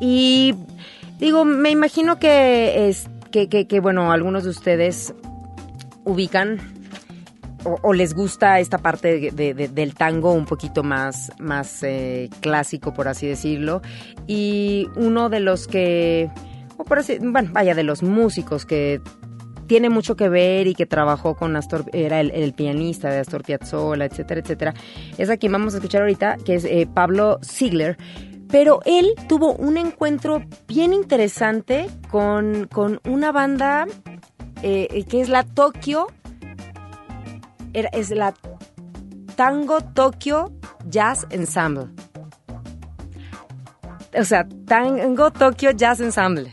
y 0.00 0.54
digo 1.18 1.44
me 1.44 1.70
imagino 1.70 2.18
que 2.18 2.88
es 2.88 3.08
que, 3.30 3.48
que 3.48 3.80
bueno 3.80 4.10
algunos 4.10 4.44
de 4.44 4.50
ustedes 4.50 5.12
ubican 6.04 6.77
o, 7.64 7.92
les 7.92 8.14
gusta 8.14 8.60
esta 8.60 8.78
parte 8.78 9.30
de- 9.32 9.54
de- 9.54 9.68
del 9.68 9.94
tango 9.94 10.32
un 10.32 10.44
poquito 10.46 10.82
más, 10.82 11.32
más 11.38 11.82
eh, 11.82 12.30
clásico, 12.40 12.92
por 12.94 13.08
así 13.08 13.26
decirlo. 13.26 13.82
Y 14.26 14.86
uno 14.96 15.28
de 15.28 15.40
los 15.40 15.66
que, 15.66 16.30
o 16.76 16.84
por 16.84 16.98
así- 17.00 17.18
bueno, 17.20 17.50
vaya, 17.52 17.74
de 17.74 17.82
los 17.82 18.02
músicos 18.02 18.64
que 18.64 19.00
tiene 19.66 19.90
mucho 19.90 20.16
que 20.16 20.28
ver 20.30 20.66
y 20.66 20.74
que 20.74 20.86
trabajó 20.86 21.34
con 21.34 21.54
Astor, 21.56 21.84
era 21.92 22.20
el, 22.20 22.30
el 22.30 22.54
pianista 22.54 23.10
de 23.10 23.18
Astor 23.18 23.42
Piazzolla, 23.42 24.06
etcétera, 24.06 24.40
etcétera, 24.40 24.74
es 25.18 25.28
a 25.28 25.36
quien 25.36 25.52
vamos 25.52 25.74
a 25.74 25.76
escuchar 25.78 26.00
ahorita, 26.02 26.36
que 26.44 26.54
es 26.54 26.64
eh, 26.64 26.88
Pablo 26.92 27.38
Ziegler. 27.44 27.98
Pero 28.50 28.80
él 28.86 29.12
tuvo 29.28 29.52
un 29.52 29.76
encuentro 29.76 30.42
bien 30.66 30.94
interesante 30.94 31.86
con, 32.10 32.66
con 32.72 32.98
una 33.06 33.30
banda 33.30 33.86
eh, 34.62 35.04
que 35.06 35.20
es 35.20 35.28
la 35.28 35.42
Tokyo 35.42 36.06
es 37.92 38.10
la 38.10 38.34
Tango 39.36 39.80
Tokyo 39.80 40.50
Jazz 40.86 41.26
Ensemble. 41.30 41.86
O 44.18 44.24
sea, 44.24 44.46
Tango 44.66 45.30
Tokyo 45.30 45.70
Jazz 45.72 46.00
Ensemble. 46.00 46.50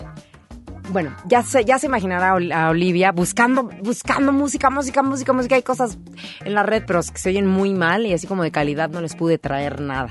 Bueno, 0.90 1.16
ya 1.26 1.42
se, 1.42 1.66
ya 1.66 1.80
se 1.80 1.88
imaginará 1.88 2.30
a 2.32 2.36
Ol- 2.36 2.52
a 2.52 2.70
Olivia 2.70 3.12
buscando, 3.12 3.64
buscando 3.82 4.32
música, 4.32 4.70
música, 4.70 5.02
música, 5.02 5.34
música. 5.34 5.56
Hay 5.56 5.64
cosas 5.64 5.98
en 6.44 6.54
la 6.54 6.62
red, 6.64 6.84
pero 6.86 7.02
se 7.02 7.30
oyen 7.30 7.48
muy 7.48 7.74
mal 7.74 8.06
y 8.06 8.14
así 8.14 8.28
como 8.28 8.44
de 8.44 8.52
calidad 8.52 8.90
no 8.90 9.02
les 9.02 9.16
pude 9.16 9.40
traer 9.40 9.82
nada. 9.82 10.10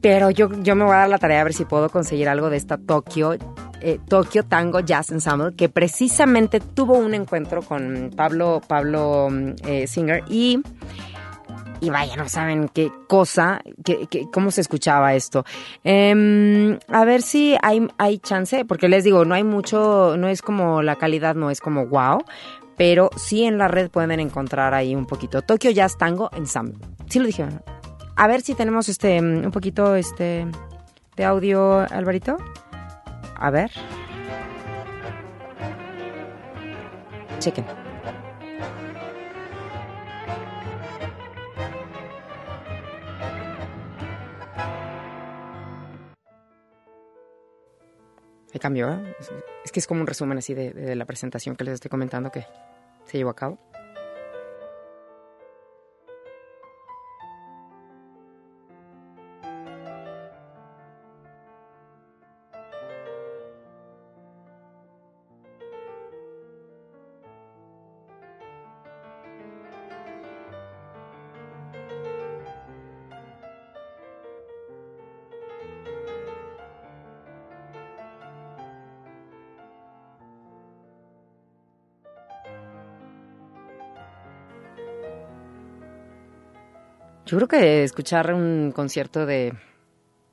Pero 0.00 0.30
yo, 0.30 0.48
yo 0.62 0.76
me 0.76 0.84
voy 0.84 0.94
a 0.94 0.98
dar 0.98 1.08
la 1.08 1.18
tarea 1.18 1.40
a 1.40 1.44
ver 1.44 1.54
si 1.54 1.64
puedo 1.64 1.88
conseguir 1.88 2.28
algo 2.28 2.50
de 2.50 2.56
esta 2.56 2.76
Tokyo, 2.78 3.34
eh, 3.82 3.98
Tokyo 4.08 4.44
Tango 4.44 4.80
Jazz 4.80 5.10
Ensemble, 5.10 5.54
que 5.54 5.68
precisamente 5.68 6.60
tuvo 6.60 6.94
un 6.94 7.14
encuentro 7.14 7.62
con 7.62 8.10
Pablo, 8.16 8.62
Pablo 8.66 9.28
mm, 9.30 9.52
eh, 9.66 9.86
Singer 9.86 10.22
y, 10.28 10.62
y 11.80 11.90
vaya, 11.90 12.16
no 12.16 12.28
saben 12.28 12.68
qué 12.68 12.92
cosa, 13.08 13.60
qué, 13.84 14.08
cómo 14.32 14.50
se 14.50 14.60
escuchaba 14.60 15.14
esto. 15.14 15.44
Em, 15.82 16.78
a 16.88 17.04
ver 17.04 17.22
si 17.22 17.56
hay, 17.60 17.88
hay 17.98 18.18
chance, 18.18 18.64
porque 18.64 18.88
les 18.88 19.04
digo, 19.04 19.24
no 19.24 19.34
hay 19.34 19.44
mucho, 19.44 20.16
no 20.16 20.28
es 20.28 20.42
como 20.42 20.82
la 20.82 20.96
calidad, 20.96 21.34
no 21.34 21.50
es 21.50 21.60
como 21.60 21.86
wow, 21.86 22.24
pero 22.76 23.10
sí 23.16 23.44
en 23.44 23.58
la 23.58 23.68
red 23.68 23.90
pueden 23.90 24.20
encontrar 24.20 24.74
ahí 24.74 24.94
un 24.94 25.06
poquito. 25.06 25.42
Tokyo 25.42 25.70
Jazz 25.70 25.98
Tango 25.98 26.30
Ensemble. 26.32 26.78
Sí 27.08 27.18
lo 27.18 27.26
dije. 27.26 27.46
A 28.14 28.28
ver 28.28 28.42
si 28.42 28.54
tenemos 28.54 28.88
este 28.88 29.20
un 29.20 29.50
poquito 29.50 29.96
este 29.96 30.46
de 31.16 31.24
audio, 31.24 31.80
Alvarito. 31.80 32.36
A 33.42 33.50
ver. 33.50 33.70
Chequen. 37.40 37.64
Me 48.54 48.60
cambió, 48.60 48.90
¿eh? 48.92 49.16
Es- 49.64 49.72
que 49.72 49.80
es 49.80 49.86
como 49.86 50.02
un 50.02 50.06
resumen 50.06 50.38
así 50.38 50.54
de 50.54 50.94
la 50.94 51.04
presentación 51.06 51.56
que 51.56 51.64
les 51.64 51.74
estoy 51.74 51.88
comentando 51.88 52.30
que 52.30 52.44
se 53.06 53.18
llevó 53.18 53.30
a 53.30 53.36
cabo. 53.36 53.58
Yo 87.32 87.38
creo 87.38 87.48
que 87.48 87.82
escuchar 87.82 88.34
un 88.34 88.72
concierto 88.72 89.24
de, 89.24 89.54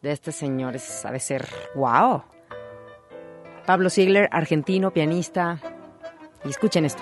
de 0.02 0.12
este 0.12 0.34
señor 0.34 0.76
es, 0.76 1.06
ha 1.06 1.12
de 1.14 1.22
ser 1.22 1.47
wow. 1.74 2.24
Pablo 3.66 3.89
Ziegler, 3.89 4.28
argentino, 4.34 4.91
pianista. 4.91 5.62
Y 6.43 6.50
escuchen 6.50 6.84
esto. 6.84 7.02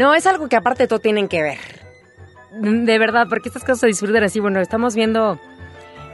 No, 0.00 0.14
es 0.14 0.26
algo 0.26 0.48
que 0.48 0.56
aparte 0.56 0.88
todo 0.88 0.98
tienen 0.98 1.28
que 1.28 1.42
ver. 1.42 1.58
De 2.52 2.98
verdad, 2.98 3.26
porque 3.28 3.50
estas 3.50 3.64
cosas 3.64 3.80
se 3.80 3.86
disfrutan 3.88 4.22
así. 4.22 4.40
Bueno, 4.40 4.58
estamos 4.60 4.94
viendo 4.94 5.38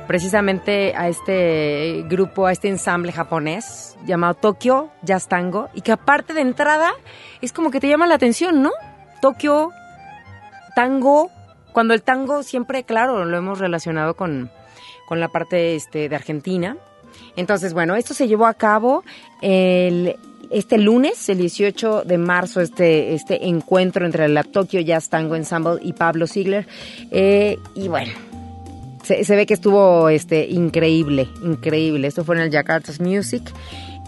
precisamente 0.08 0.92
a 0.96 1.06
este 1.06 2.04
grupo, 2.08 2.46
a 2.46 2.52
este 2.52 2.66
ensamble 2.66 3.12
japonés 3.12 3.96
llamado 4.04 4.34
Tokyo 4.34 4.88
Jazz 5.02 5.28
Tango 5.28 5.68
y 5.72 5.82
que 5.82 5.92
aparte 5.92 6.34
de 6.34 6.40
entrada 6.40 6.94
es 7.40 7.52
como 7.52 7.70
que 7.70 7.78
te 7.78 7.88
llama 7.88 8.08
la 8.08 8.16
atención, 8.16 8.60
¿no? 8.60 8.72
Tokyo 9.22 9.70
Tango, 10.74 11.30
cuando 11.70 11.94
el 11.94 12.02
tango 12.02 12.42
siempre, 12.42 12.82
claro, 12.82 13.24
lo 13.24 13.36
hemos 13.36 13.60
relacionado 13.60 14.16
con, 14.16 14.50
con 15.06 15.20
la 15.20 15.28
parte 15.28 15.76
este, 15.76 16.08
de 16.08 16.16
Argentina. 16.16 16.76
Entonces, 17.36 17.72
bueno, 17.72 17.94
esto 17.94 18.14
se 18.14 18.26
llevó 18.26 18.46
a 18.46 18.54
cabo 18.54 19.04
el, 19.42 20.16
este 20.50 20.78
lunes, 20.78 21.28
el 21.28 21.38
18 21.38 22.02
de 22.04 22.18
marzo, 22.18 22.60
este, 22.60 23.14
este 23.14 23.46
encuentro 23.48 24.06
entre 24.06 24.28
la 24.28 24.42
Tokyo 24.42 24.80
Jazz 24.80 25.08
Tango 25.08 25.36
Ensemble 25.36 25.78
y 25.82 25.92
Pablo 25.92 26.26
Ziegler. 26.26 26.66
Eh, 27.10 27.58
y 27.74 27.88
bueno, 27.88 28.12
se, 29.02 29.36
ve 29.36 29.46
que 29.46 29.54
estuvo 29.54 30.08
este, 30.08 30.46
increíble, 30.46 31.28
increíble. 31.42 32.08
Esto 32.08 32.24
fue 32.24 32.36
en 32.36 32.42
el 32.42 32.50
Jakarta's 32.50 33.00
Music, 33.00 33.42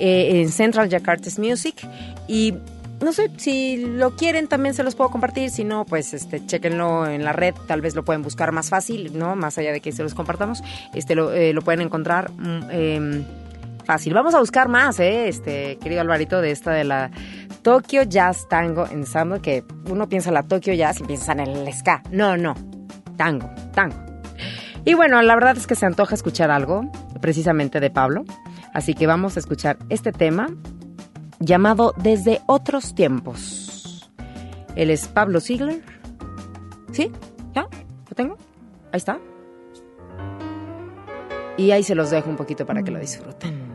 eh, 0.00 0.40
en 0.40 0.50
Central 0.50 0.90
Jakarta's 0.90 1.38
Music. 1.38 1.76
Y 2.26 2.54
no 3.00 3.12
sé, 3.12 3.30
si 3.36 3.76
lo 3.76 4.16
quieren 4.16 4.48
también 4.48 4.74
se 4.74 4.82
los 4.82 4.96
puedo 4.96 5.10
compartir. 5.10 5.50
Si 5.50 5.62
no, 5.62 5.84
pues 5.84 6.14
este, 6.14 6.44
chequenlo 6.44 7.06
en 7.06 7.24
la 7.24 7.32
red. 7.32 7.54
Tal 7.66 7.80
vez 7.80 7.94
lo 7.94 8.04
pueden 8.04 8.22
buscar 8.22 8.50
más 8.50 8.70
fácil, 8.70 9.16
¿no? 9.16 9.36
Más 9.36 9.56
allá 9.58 9.72
de 9.72 9.80
que 9.80 9.92
se 9.92 10.02
los 10.02 10.14
compartamos. 10.14 10.62
Este, 10.94 11.14
lo, 11.14 11.32
eh, 11.32 11.52
lo 11.52 11.62
pueden 11.62 11.80
encontrar 11.80 12.32
mm, 12.32 12.70
em, 12.70 13.24
Vamos 13.88 14.34
a 14.34 14.40
buscar 14.40 14.68
más, 14.68 15.00
¿eh? 15.00 15.28
Este, 15.28 15.78
querido 15.78 16.02
Alvarito, 16.02 16.42
de 16.42 16.50
esta 16.50 16.72
de 16.72 16.84
la 16.84 17.10
Tokyo 17.62 18.02
Jazz 18.02 18.46
Tango 18.46 18.86
Ensemble, 18.86 19.40
que 19.40 19.64
uno 19.88 20.10
piensa 20.10 20.30
la 20.30 20.42
Tokyo 20.42 20.74
Jazz 20.74 21.00
y 21.00 21.04
piensa 21.04 21.32
en 21.32 21.40
el 21.40 21.72
ska. 21.72 22.02
No, 22.10 22.36
no. 22.36 22.54
Tango, 23.16 23.50
tango. 23.72 23.96
Y 24.84 24.92
bueno, 24.92 25.22
la 25.22 25.34
verdad 25.34 25.56
es 25.56 25.66
que 25.66 25.74
se 25.74 25.86
antoja 25.86 26.14
escuchar 26.14 26.50
algo, 26.50 26.82
precisamente 27.22 27.80
de 27.80 27.90
Pablo. 27.90 28.24
Así 28.74 28.92
que 28.92 29.06
vamos 29.06 29.36
a 29.36 29.40
escuchar 29.40 29.78
este 29.88 30.12
tema 30.12 30.48
llamado 31.40 31.94
Desde 31.96 32.42
otros 32.46 32.94
tiempos. 32.94 34.10
Él 34.76 34.90
es 34.90 35.08
Pablo 35.08 35.40
Ziegler. 35.40 35.82
¿Sí? 36.92 37.10
¿Ya? 37.54 37.62
¿Lo 37.62 38.14
tengo? 38.14 38.36
Ahí 38.92 38.98
está. 38.98 39.18
Y 41.56 41.70
ahí 41.70 41.82
se 41.82 41.94
los 41.94 42.10
dejo 42.10 42.28
un 42.28 42.36
poquito 42.36 42.66
para 42.66 42.82
que 42.82 42.90
lo 42.90 43.00
disfruten. 43.00 43.67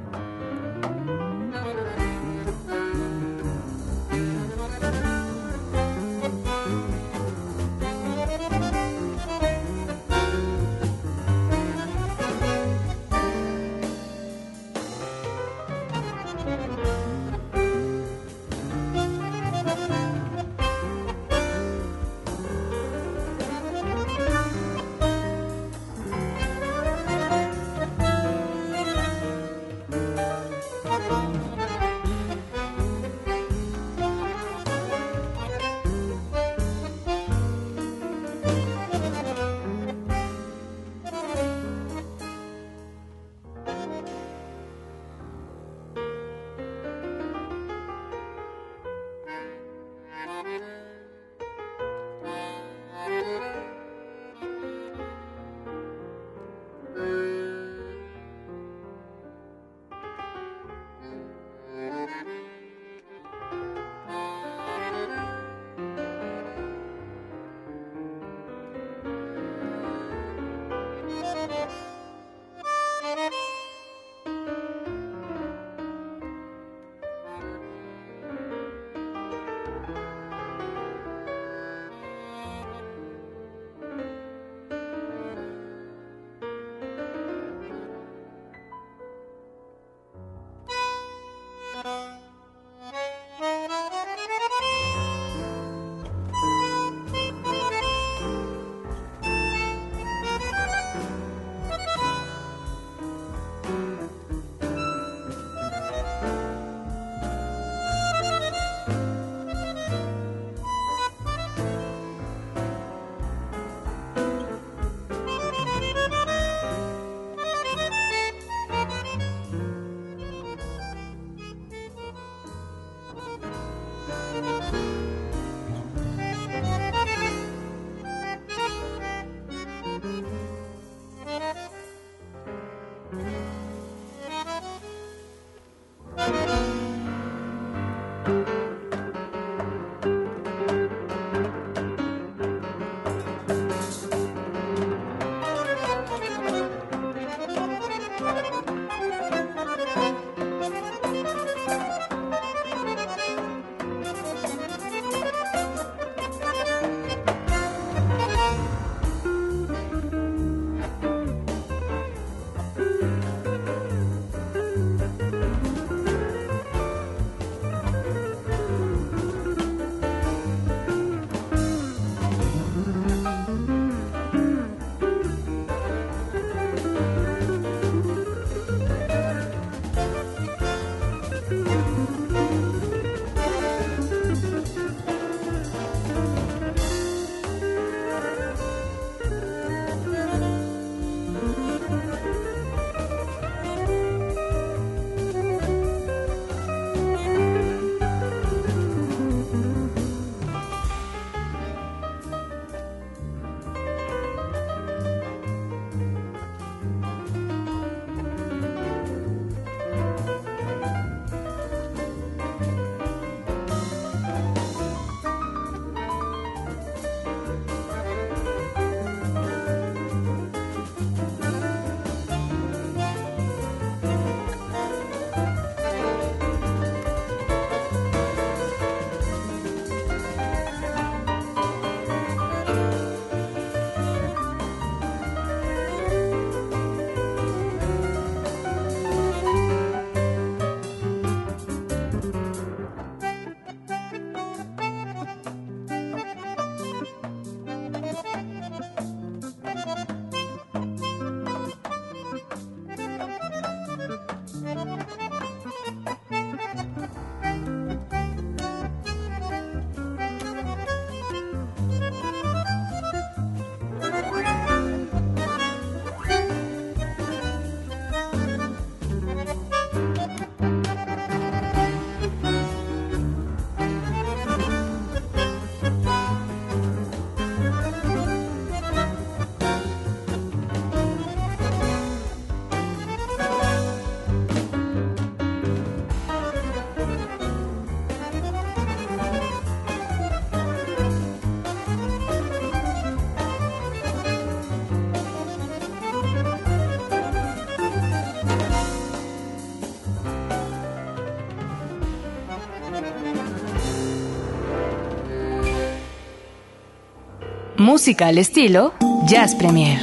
Música 307.83 308.27
al 308.27 308.37
estilo 308.37 308.93
Jazz 309.25 309.55
Premier. 309.55 309.99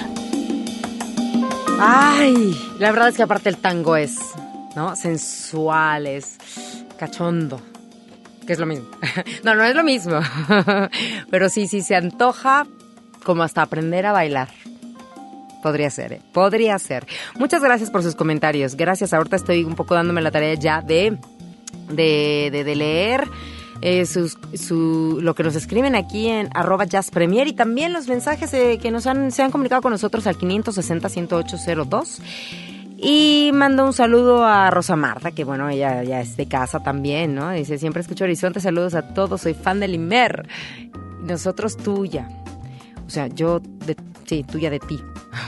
Ay, 1.80 2.54
la 2.78 2.92
verdad 2.92 3.08
es 3.08 3.16
que 3.16 3.22
aparte 3.22 3.48
el 3.48 3.56
tango 3.56 3.96
es, 3.96 4.18
¿no? 4.76 4.94
Sensual, 4.94 6.06
es 6.06 6.36
cachondo, 6.98 7.58
que 8.46 8.52
es 8.52 8.58
lo 8.58 8.66
mismo. 8.66 8.86
no, 9.44 9.54
no 9.54 9.64
es 9.64 9.74
lo 9.74 9.82
mismo. 9.82 10.20
Pero 11.30 11.48
sí, 11.48 11.68
sí 11.68 11.80
se 11.80 11.96
antoja 11.96 12.66
como 13.24 13.44
hasta 13.44 13.62
aprender 13.62 14.04
a 14.04 14.12
bailar. 14.12 14.48
Podría 15.62 15.88
ser, 15.88 16.12
¿eh? 16.12 16.20
Podría 16.34 16.78
ser. 16.78 17.06
Muchas 17.38 17.62
gracias 17.62 17.90
por 17.90 18.02
sus 18.02 18.14
comentarios. 18.14 18.74
Gracias. 18.74 19.14
Ahorita 19.14 19.36
estoy 19.36 19.64
un 19.64 19.74
poco 19.74 19.94
dándome 19.94 20.20
la 20.20 20.30
tarea 20.30 20.52
ya 20.52 20.82
de, 20.82 21.16
de, 21.88 22.50
de, 22.52 22.62
de 22.62 22.76
leer 22.76 23.26
eh, 23.82 24.04
sus- 24.06 24.38
su, 24.54 25.18
lo 25.22 25.34
que 25.34 25.42
nos 25.42 25.56
escriben 25.56 25.94
aquí 25.94 26.28
en 26.28 26.48
arroba 26.54 26.84
Jazz 26.84 27.10
Premier 27.10 27.46
y 27.48 27.52
también 27.52 27.92
los 27.92 28.08
mensajes 28.08 28.52
eh, 28.54 28.78
que 28.80 28.90
nos 28.90 29.06
han, 29.06 29.30
se 29.32 29.42
han 29.42 29.50
comunicado 29.50 29.82
con 29.82 29.92
nosotros 29.92 30.26
al 30.26 30.36
560-10802. 30.38 32.20
Y 33.02 33.50
mando 33.54 33.86
un 33.86 33.94
saludo 33.94 34.44
a 34.44 34.70
Rosa 34.70 34.94
Marta, 34.94 35.30
que 35.30 35.44
bueno, 35.44 35.70
ella 35.70 36.02
ya 36.02 36.20
es 36.20 36.36
de 36.36 36.46
casa 36.46 36.82
también, 36.82 37.34
¿no? 37.34 37.50
Dice, 37.50 37.78
siempre 37.78 38.02
escucho 38.02 38.24
Horizonte, 38.24 38.60
saludos 38.60 38.94
a 38.94 39.14
todos, 39.14 39.40
soy 39.40 39.54
fan 39.54 39.80
del 39.80 39.94
Imer. 39.94 40.46
Nosotros 41.22 41.78
tuya. 41.78 42.28
O 43.06 43.10
sea, 43.10 43.26
yo 43.28 43.60
de 43.60 43.96
sí, 44.26 44.44
tuya 44.44 44.68
de 44.68 44.80
ti. 44.80 45.00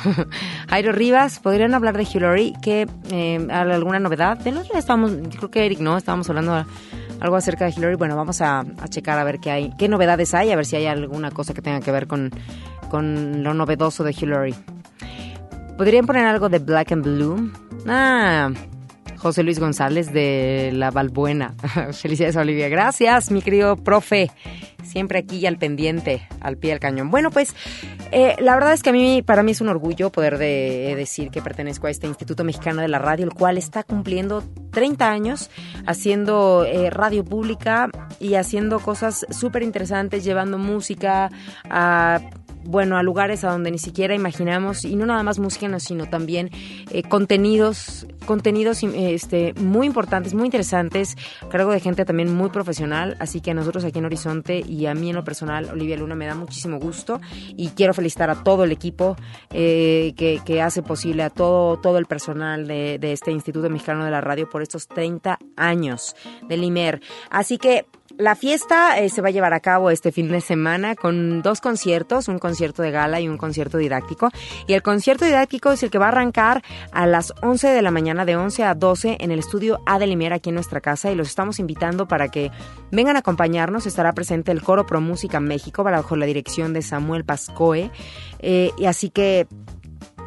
Jairo 0.69 0.93
Rivas, 0.93 1.41
¿podrían 1.41 1.75
hablar 1.75 1.97
de 1.97 2.05
Hillary? 2.11 2.55
¿Qué, 2.63 2.89
eh, 3.11 3.47
alguna 3.51 3.99
novedad? 4.01 4.39
De 4.39 4.51
los 4.51 4.71
estábamos, 4.71 5.13
yo 5.29 5.39
creo 5.39 5.51
que 5.51 5.67
Eric, 5.67 5.81
¿no? 5.81 5.99
Estábamos 5.99 6.29
hablando 6.31 6.65
algo 7.23 7.37
acerca 7.37 7.65
de 7.65 7.71
Hillary. 7.71 7.95
Bueno, 7.95 8.17
vamos 8.17 8.41
a, 8.41 8.61
a 8.61 8.89
checar 8.89 9.17
a 9.17 9.25
ver 9.25 9.39
qué 9.39 9.51
hay, 9.53 9.73
qué 9.79 9.89
novedades 9.89 10.35
hay, 10.35 10.51
a 10.51 10.57
ver 10.57 10.67
si 10.67 10.75
hay 10.75 10.87
alguna 10.87 11.31
cosa 11.31 11.55
que 11.55 11.63
tenga 11.63 11.81
que 11.81 11.93
ver 11.93 12.09
con, 12.09 12.31
con 12.91 13.45
lo 13.45 13.55
novedoso 13.55 14.03
de 14.03 14.11
Hillary. 14.11 14.55
¿Podrían 15.79 16.05
poner 16.05 16.27
algo 16.27 16.49
de 16.49 16.59
Black 16.59 16.91
and 16.91 17.05
Blue? 17.05 17.53
Ah, 17.87 18.51
José 19.23 19.45
Luis 19.45 19.61
González 19.61 20.13
de 20.13 20.71
La 20.75 20.91
Valbuena. 20.91 21.55
Felicidades, 21.93 22.35
Olivia. 22.37 22.69
Gracias, 22.69 23.31
mi 23.31 23.41
querido 23.41 23.77
profe. 23.77 24.31
Siempre 24.83 25.21
aquí 25.21 25.37
y 25.37 25.47
al 25.47 25.59
pendiente, 25.59 26.27
al 26.41 26.57
pie 26.57 26.71
del 26.71 26.81
cañón. 26.81 27.09
Bueno, 27.09 27.31
pues 27.31 27.55
eh, 28.11 28.35
la 28.41 28.55
verdad 28.57 28.73
es 28.73 28.83
que 28.83 28.91
a 28.91 28.93
mí, 28.93 29.23
para 29.23 29.45
mí 29.45 29.53
es 29.53 29.61
un 29.61 29.69
orgullo 29.69 30.11
poder 30.11 30.39
de- 30.39 30.95
decir 30.97 31.31
que 31.31 31.41
pertenezco 31.41 31.87
a 31.87 31.91
este 31.91 32.09
Instituto 32.09 32.43
Mexicano 32.43 32.83
de 32.83 32.89
la 32.89 32.99
Radio, 32.99 33.25
el 33.25 33.33
cual 33.33 33.59
está 33.59 33.85
cumpliendo 33.85 34.43
30 34.73 35.09
años 35.09 35.51
haciendo 35.87 36.65
eh, 36.65 36.91
radio 36.91 37.25
pública 37.25 37.89
y 38.19 38.35
haciendo 38.35 38.81
cosas 38.81 39.25
súper 39.31 39.63
interesantes, 39.63 40.25
llevando 40.25 40.59
música 40.59 41.31
a 41.71 42.19
bueno, 42.65 42.97
a 42.97 43.03
lugares 43.03 43.45
a 43.45 43.51
donde 43.51 43.71
ni 43.71 43.79
siquiera 43.79 44.15
imaginamos, 44.15 44.85
y 44.85 44.97
no 44.97 45.07
nada 45.07 45.23
más 45.23 45.39
música, 45.39 45.69
no, 45.69 45.81
sino 45.81 46.07
también 46.07 46.51
eh, 46.91 47.03
contenidos, 47.03 48.07
contenidos 48.27 48.83
este, 48.83 49.55
muy 49.55 49.87
importantes, 49.87 50.35
muy 50.35 50.47
interesantes, 50.47 51.17
cargo 51.51 51.73
de 51.73 51.81
gente 51.81 52.05
también 52.05 52.35
muy 52.35 52.51
profesional, 52.51 53.17
así 53.21 53.41
que 53.41 53.51
a 53.51 53.55
nosotros 53.55 53.85
aquí 53.85 53.99
en 53.99 54.05
Horizonte 54.05 54.61
y 54.61 54.87
a 54.87 54.95
mí 54.95 55.11
en 55.11 55.17
lo 55.17 55.25
personal, 55.25 55.69
Olivia 55.71 55.97
Luna, 55.97 56.15
me 56.15 56.27
da 56.27 56.35
muchísimo 56.35 56.79
gusto 56.79 57.21
y 57.57 57.69
quiero 57.69 57.95
felicitar 57.95 58.31
a 58.31 58.43
todo 58.43 58.65
el 58.65 58.73
equipo 58.73 59.17
eh, 59.51 60.15
que, 60.17 60.41
que 60.45 60.63
hace 60.63 60.83
posible, 60.83 61.23
a 61.23 61.31
todo, 61.31 61.79
todo 61.79 61.99
el 61.99 62.07
personal 62.07 62.67
de, 62.67 62.99
de 62.99 63.13
este 63.13 63.31
Instituto 63.31 63.69
Mexicano 63.71 64.05
de 64.05 64.11
la 64.11 64.21
Radio 64.21 64.49
por 64.49 64.63
estos 64.63 64.89
30 64.89 65.39
años 65.57 66.15
del 66.49 66.65
IMER. 66.65 67.01
Así 67.31 67.59
que 67.59 67.87
la 68.19 68.35
fiesta 68.35 68.99
eh, 68.99 69.09
se 69.09 69.23
va 69.23 69.29
a 69.29 69.31
llevar 69.31 69.53
a 69.53 69.61
cabo 69.61 69.91
este 69.91 70.13
fin 70.13 70.29
de 70.29 70.41
semana 70.41 70.95
con 70.95 71.43
dos 71.43 71.61
conciertos, 71.61 72.29
un 72.29 72.39
concierto 72.39 72.83
de 72.83 72.91
gala 72.91 73.21
y 73.21 73.29
un 73.29 73.39
concierto 73.39 73.79
didáctico. 73.79 74.31
Y 74.67 74.75
el 74.75 74.83
concierto 74.83 75.25
didáctico 75.25 75.73
es 75.73 75.83
el 75.83 75.91
que 75.91 75.99
va 75.99 76.07
a 76.07 76.09
arrancar 76.09 76.63
a 76.93 77.07
las 77.07 77.33
11 77.43 77.69
de 77.69 77.83
la 77.83 77.91
mañana, 77.91 78.25
de 78.25 78.37
11 78.37 78.65
a 78.65 78.75
12, 78.75 79.19
en 79.21 79.31
el 79.31 79.39
estudio 79.39 79.81
A 79.87 79.97
aquí 79.97 80.49
en 80.49 80.55
nuestra 80.55 80.81
casa. 80.81 81.11
Y 81.11 81.15
los 81.15 81.29
estamos 81.29 81.59
invitando 81.59 82.07
para 82.07 82.29
que 82.29 82.51
vengan 82.91 83.17
a 83.17 83.21
acompañarnos. 83.21 83.87
Estará 83.87 84.13
presente 84.13 84.53
el 84.53 84.63
Coro 84.63 84.87
Pro 84.87 85.01
Música 85.01 85.41
México 85.41 85.83
bajo 85.83 86.17
la 86.17 86.27
dirección 86.27 86.73
de 86.73 86.83
Samuel 86.83 87.25
Pascoe. 87.25 87.91
Eh, 88.41 88.71
y 88.77 88.87
así 88.87 89.11
que 89.11 89.47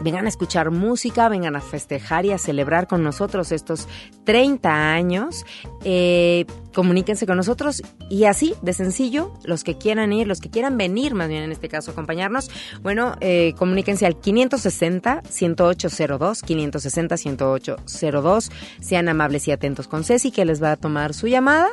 vengan 0.01 0.25
a 0.25 0.29
escuchar 0.29 0.71
música, 0.71 1.29
vengan 1.29 1.55
a 1.55 1.61
festejar 1.61 2.25
y 2.25 2.31
a 2.31 2.37
celebrar 2.37 2.87
con 2.87 3.03
nosotros 3.03 3.51
estos 3.51 3.87
30 4.23 4.93
años. 4.93 5.45
Eh, 5.83 6.45
comuníquense 6.73 7.25
con 7.25 7.37
nosotros 7.37 7.81
y 8.09 8.25
así, 8.25 8.53
de 8.61 8.73
sencillo, 8.73 9.33
los 9.43 9.63
que 9.63 9.77
quieran 9.77 10.11
ir, 10.13 10.27
los 10.27 10.41
que 10.41 10.49
quieran 10.49 10.77
venir, 10.77 11.15
más 11.15 11.29
bien 11.29 11.43
en 11.43 11.51
este 11.51 11.69
caso, 11.69 11.91
acompañarnos, 11.91 12.51
bueno, 12.81 13.15
eh, 13.21 13.53
comuníquense 13.57 14.05
al 14.05 14.19
560-10802, 14.19 16.43
560-10802. 16.43 18.51
Sean 18.81 19.09
amables 19.09 19.47
y 19.47 19.51
atentos 19.51 19.87
con 19.87 20.03
Ceci, 20.03 20.31
que 20.31 20.45
les 20.45 20.61
va 20.61 20.73
a 20.73 20.77
tomar 20.77 21.13
su 21.13 21.27
llamada. 21.27 21.69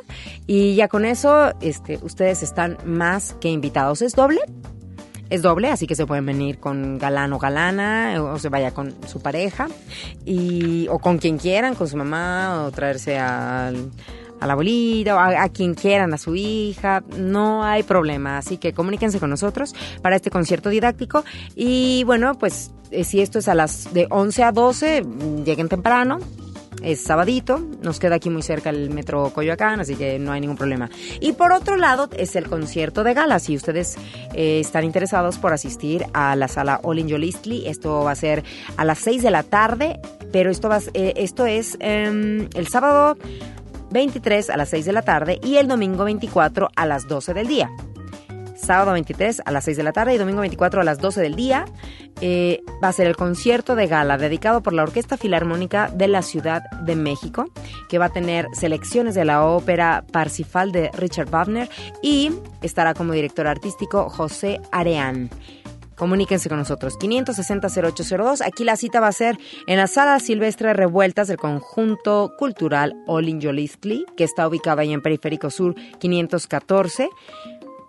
Y 0.46 0.76
ya 0.76 0.88
con 0.88 1.04
eso, 1.04 1.52
este, 1.60 1.98
ustedes 2.02 2.42
están 2.42 2.78
más 2.84 3.36
que 3.40 3.50
invitados. 3.50 4.02
¿Es 4.02 4.14
doble? 4.14 4.40
Es 5.32 5.40
doble, 5.40 5.70
así 5.70 5.86
que 5.86 5.94
se 5.94 6.04
pueden 6.04 6.26
venir 6.26 6.58
con 6.58 6.98
galán 6.98 7.32
o 7.32 7.38
galana, 7.38 8.22
o 8.22 8.38
se 8.38 8.50
vaya 8.50 8.74
con 8.74 8.94
su 9.08 9.22
pareja, 9.22 9.66
y, 10.26 10.86
o 10.90 10.98
con 10.98 11.16
quien 11.16 11.38
quieran, 11.38 11.74
con 11.74 11.88
su 11.88 11.96
mamá, 11.96 12.64
o 12.64 12.70
traerse 12.70 13.18
al, 13.18 13.88
a 14.40 14.46
la 14.46 14.52
abuelita, 14.52 15.16
o 15.16 15.18
a, 15.18 15.48
quien 15.48 15.72
quieran, 15.72 16.12
a 16.12 16.18
su 16.18 16.34
hija, 16.34 17.02
no 17.16 17.64
hay 17.64 17.82
problema. 17.82 18.36
Así 18.36 18.58
que 18.58 18.74
comuníquense 18.74 19.20
con 19.20 19.30
nosotros 19.30 19.74
para 20.02 20.16
este 20.16 20.30
concierto 20.30 20.68
didáctico. 20.68 21.24
Y 21.56 22.04
bueno, 22.04 22.34
pues 22.34 22.70
eh, 22.90 23.02
si 23.02 23.22
esto 23.22 23.38
es 23.38 23.48
a 23.48 23.54
las 23.54 23.94
de 23.94 24.08
11 24.10 24.42
a 24.42 24.52
12, 24.52 25.02
mm, 25.02 25.44
lleguen 25.44 25.70
temprano, 25.70 26.18
es 26.82 27.02
sabadito, 27.02 27.58
nos 27.82 27.98
queda 27.98 28.16
aquí 28.16 28.30
muy 28.30 28.42
cerca 28.42 28.70
el 28.70 28.90
metro 28.90 29.30
Coyoacán, 29.30 29.80
así 29.80 29.94
que 29.94 30.18
no 30.18 30.32
hay 30.32 30.40
ningún 30.40 30.56
problema. 30.56 30.90
Y 31.20 31.32
por 31.32 31.52
otro 31.52 31.76
lado 31.76 32.08
es 32.16 32.36
el 32.36 32.48
concierto 32.48 33.04
de 33.04 33.14
gala, 33.14 33.38
si 33.38 33.56
ustedes 33.56 33.96
eh, 34.34 34.60
están 34.60 34.84
interesados 34.84 35.38
por 35.38 35.52
asistir 35.52 36.04
a 36.12 36.36
la 36.36 36.48
sala 36.48 36.80
All 36.82 36.98
in 36.98 37.08
Yolistli, 37.08 37.66
esto 37.66 38.04
va 38.04 38.12
a 38.12 38.16
ser 38.16 38.44
a 38.76 38.84
las 38.84 38.98
6 38.98 39.22
de 39.22 39.30
la 39.30 39.42
tarde, 39.42 40.00
pero 40.32 40.50
esto, 40.50 40.68
va, 40.68 40.80
eh, 40.94 41.14
esto 41.16 41.46
es 41.46 41.76
em, 41.80 42.48
el 42.54 42.68
sábado 42.68 43.16
23 43.90 44.50
a 44.50 44.56
las 44.56 44.70
6 44.70 44.86
de 44.86 44.92
la 44.92 45.02
tarde 45.02 45.40
y 45.42 45.56
el 45.56 45.68
domingo 45.68 46.04
24 46.04 46.68
a 46.74 46.86
las 46.86 47.06
12 47.08 47.34
del 47.34 47.46
día 47.46 47.70
sábado 48.62 48.92
23 48.92 49.42
a 49.44 49.50
las 49.50 49.64
6 49.64 49.76
de 49.76 49.82
la 49.82 49.92
tarde 49.92 50.14
y 50.14 50.18
domingo 50.18 50.40
24 50.40 50.80
a 50.80 50.84
las 50.84 50.98
12 50.98 51.20
del 51.20 51.34
día. 51.34 51.64
Eh, 52.20 52.62
va 52.82 52.88
a 52.88 52.92
ser 52.92 53.06
el 53.06 53.16
concierto 53.16 53.74
de 53.74 53.86
gala 53.86 54.16
dedicado 54.16 54.62
por 54.62 54.72
la 54.72 54.84
Orquesta 54.84 55.16
Filarmónica 55.16 55.88
de 55.88 56.08
la 56.08 56.22
Ciudad 56.22 56.62
de 56.70 56.96
México, 56.96 57.46
que 57.88 57.98
va 57.98 58.06
a 58.06 58.12
tener 58.12 58.46
selecciones 58.52 59.14
de 59.14 59.24
la 59.24 59.44
ópera 59.44 60.04
Parsifal 60.12 60.72
de 60.72 60.90
Richard 60.94 61.30
Wagner 61.30 61.68
y 62.02 62.32
estará 62.62 62.94
como 62.94 63.12
director 63.12 63.46
artístico 63.46 64.08
José 64.08 64.60
Areán. 64.70 65.30
Comuníquense 66.02 66.48
con 66.48 66.58
nosotros, 66.58 66.98
560-0802. 66.98 68.44
Aquí 68.44 68.64
la 68.64 68.76
cita 68.76 68.98
va 68.98 69.06
a 69.06 69.12
ser 69.12 69.38
en 69.68 69.76
la 69.76 69.86
Sala 69.86 70.18
Silvestre 70.18 70.72
Revueltas 70.72 71.28
del 71.28 71.36
Conjunto 71.36 72.32
Cultural 72.38 72.96
Olin 73.06 73.40
Yolistli, 73.40 74.04
que 74.16 74.24
está 74.24 74.48
ubicada 74.48 74.82
ahí 74.82 74.92
en 74.92 75.00
Periférico 75.00 75.48
Sur 75.50 75.76
514. 76.00 77.08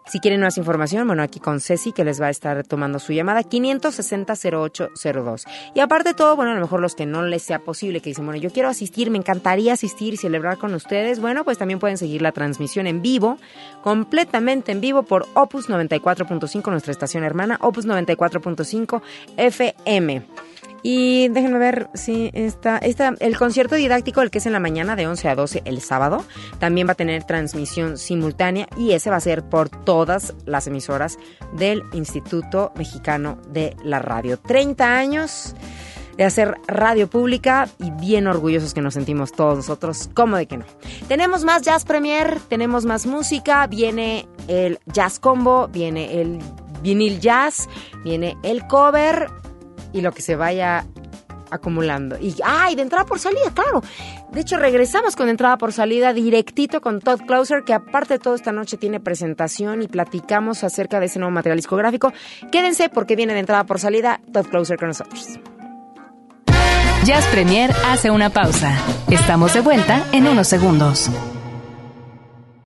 Si 0.05 0.19
quieren 0.19 0.41
más 0.41 0.57
información, 0.57 1.07
bueno, 1.07 1.23
aquí 1.23 1.39
con 1.39 1.61
Ceci, 1.61 1.93
que 1.93 2.03
les 2.03 2.21
va 2.21 2.27
a 2.27 2.29
estar 2.29 2.61
tomando 2.65 2.99
su 2.99 3.13
llamada, 3.13 3.41
560-0802. 3.41 5.45
Y 5.73 5.79
aparte 5.79 6.09
de 6.09 6.15
todo, 6.15 6.35
bueno, 6.35 6.51
a 6.51 6.55
lo 6.55 6.61
mejor 6.61 6.81
los 6.81 6.93
que 6.93 7.05
no 7.05 7.23
les 7.23 7.41
sea 7.41 7.59
posible, 7.59 8.01
que 8.01 8.09
dicen, 8.09 8.25
bueno, 8.25 8.41
yo 8.41 8.51
quiero 8.51 8.67
asistir, 8.67 9.09
me 9.09 9.17
encantaría 9.17 9.71
asistir 9.73 10.13
y 10.13 10.17
celebrar 10.17 10.57
con 10.57 10.73
ustedes, 10.73 11.21
bueno, 11.21 11.45
pues 11.45 11.57
también 11.57 11.79
pueden 11.79 11.97
seguir 11.97 12.21
la 12.21 12.33
transmisión 12.33 12.85
en 12.85 13.01
vivo, 13.01 13.37
completamente 13.81 14.73
en 14.73 14.81
vivo 14.81 15.03
por 15.03 15.25
Opus 15.35 15.69
94.5, 15.69 16.69
nuestra 16.69 16.91
estación 16.91 17.23
hermana, 17.23 17.57
Opus 17.61 17.87
94.5 17.87 19.01
FM. 19.37 20.23
Y 20.83 21.29
déjenme 21.29 21.57
ver 21.59 21.89
si 21.93 22.29
está, 22.33 22.77
está 22.77 23.15
el 23.19 23.37
concierto 23.37 23.75
didáctico, 23.75 24.21
el 24.21 24.29
que 24.29 24.39
es 24.39 24.45
en 24.45 24.53
la 24.53 24.59
mañana 24.59 24.97
de 24.97 25.07
11 25.07 25.29
a 25.29 25.35
12 25.35 25.61
el 25.63 25.79
sábado, 25.81 26.25
también 26.59 26.87
va 26.87 26.91
a 26.91 26.95
tener 26.95 27.23
transmisión 27.23 27.97
simultánea 27.97 28.67
y 28.77 28.91
ese 28.91 29.09
va 29.09 29.15
a 29.15 29.21
ser 29.21 29.43
por 29.43 29.69
todas 29.69 30.33
las 30.45 30.67
emisoras 30.67 31.17
del 31.53 31.83
Instituto 31.93 32.73
Mexicano 32.75 33.39
de 33.49 33.75
la 33.81 33.99
Radio. 33.99 34.37
30 34.37 34.97
años 34.97 35.55
de 36.17 36.25
hacer 36.25 36.55
radio 36.67 37.09
pública 37.09 37.69
y 37.79 37.91
bien 37.91 38.27
orgullosos 38.27 38.73
que 38.73 38.81
nos 38.81 38.93
sentimos 38.93 39.31
todos 39.31 39.55
nosotros, 39.55 40.09
como 40.13 40.37
de 40.37 40.47
que 40.47 40.57
no. 40.57 40.65
Tenemos 41.07 41.43
más 41.43 41.61
Jazz 41.61 41.85
Premier, 41.85 42.39
tenemos 42.49 42.85
más 42.85 43.05
música, 43.05 43.65
viene 43.67 44.27
el 44.47 44.79
Jazz 44.85 45.19
Combo, 45.19 45.69
viene 45.69 46.21
el 46.21 46.39
vinil 46.81 47.19
jazz, 47.19 47.69
viene 48.03 48.37
el 48.43 48.67
cover 48.67 49.27
y 49.93 50.01
lo 50.01 50.11
que 50.11 50.21
se 50.21 50.35
vaya 50.35 50.85
acumulando. 51.53 52.17
Y, 52.19 52.35
ay, 52.43 52.75
de 52.75 52.81
entrada 52.81 53.05
por 53.05 53.19
salida, 53.19 53.51
claro. 53.53 53.83
De 54.31 54.41
hecho, 54.41 54.57
regresamos 54.57 55.15
con 55.15 55.29
entrada 55.29 55.57
por 55.57 55.71
salida 55.71 56.11
directito 56.13 56.81
con 56.81 56.99
Todd 56.99 57.21
Closer, 57.27 57.63
que 57.63 57.73
aparte 57.73 58.15
de 58.15 58.19
todo 58.19 58.35
esta 58.35 58.51
noche 58.51 58.77
tiene 58.77 58.99
presentación 58.99 59.83
y 59.83 59.87
platicamos 59.87 60.63
acerca 60.63 60.99
de 60.99 61.05
ese 61.05 61.19
nuevo 61.19 61.31
material 61.31 61.57
discográfico. 61.57 62.11
Quédense 62.51 62.89
porque 62.89 63.15
viene 63.15 63.33
de 63.33 63.39
entrada 63.39 63.65
por 63.65 63.79
salida 63.79 64.19
Todd 64.33 64.47
Closer 64.47 64.77
con 64.77 64.89
nosotros. 64.89 65.39
Jazz 67.05 67.25
Premier 67.27 67.71
hace 67.87 68.11
una 68.11 68.29
pausa. 68.29 68.75
Estamos 69.09 69.53
de 69.53 69.59
vuelta 69.59 70.03
en 70.13 70.27
unos 70.27 70.47
segundos. 70.47 71.11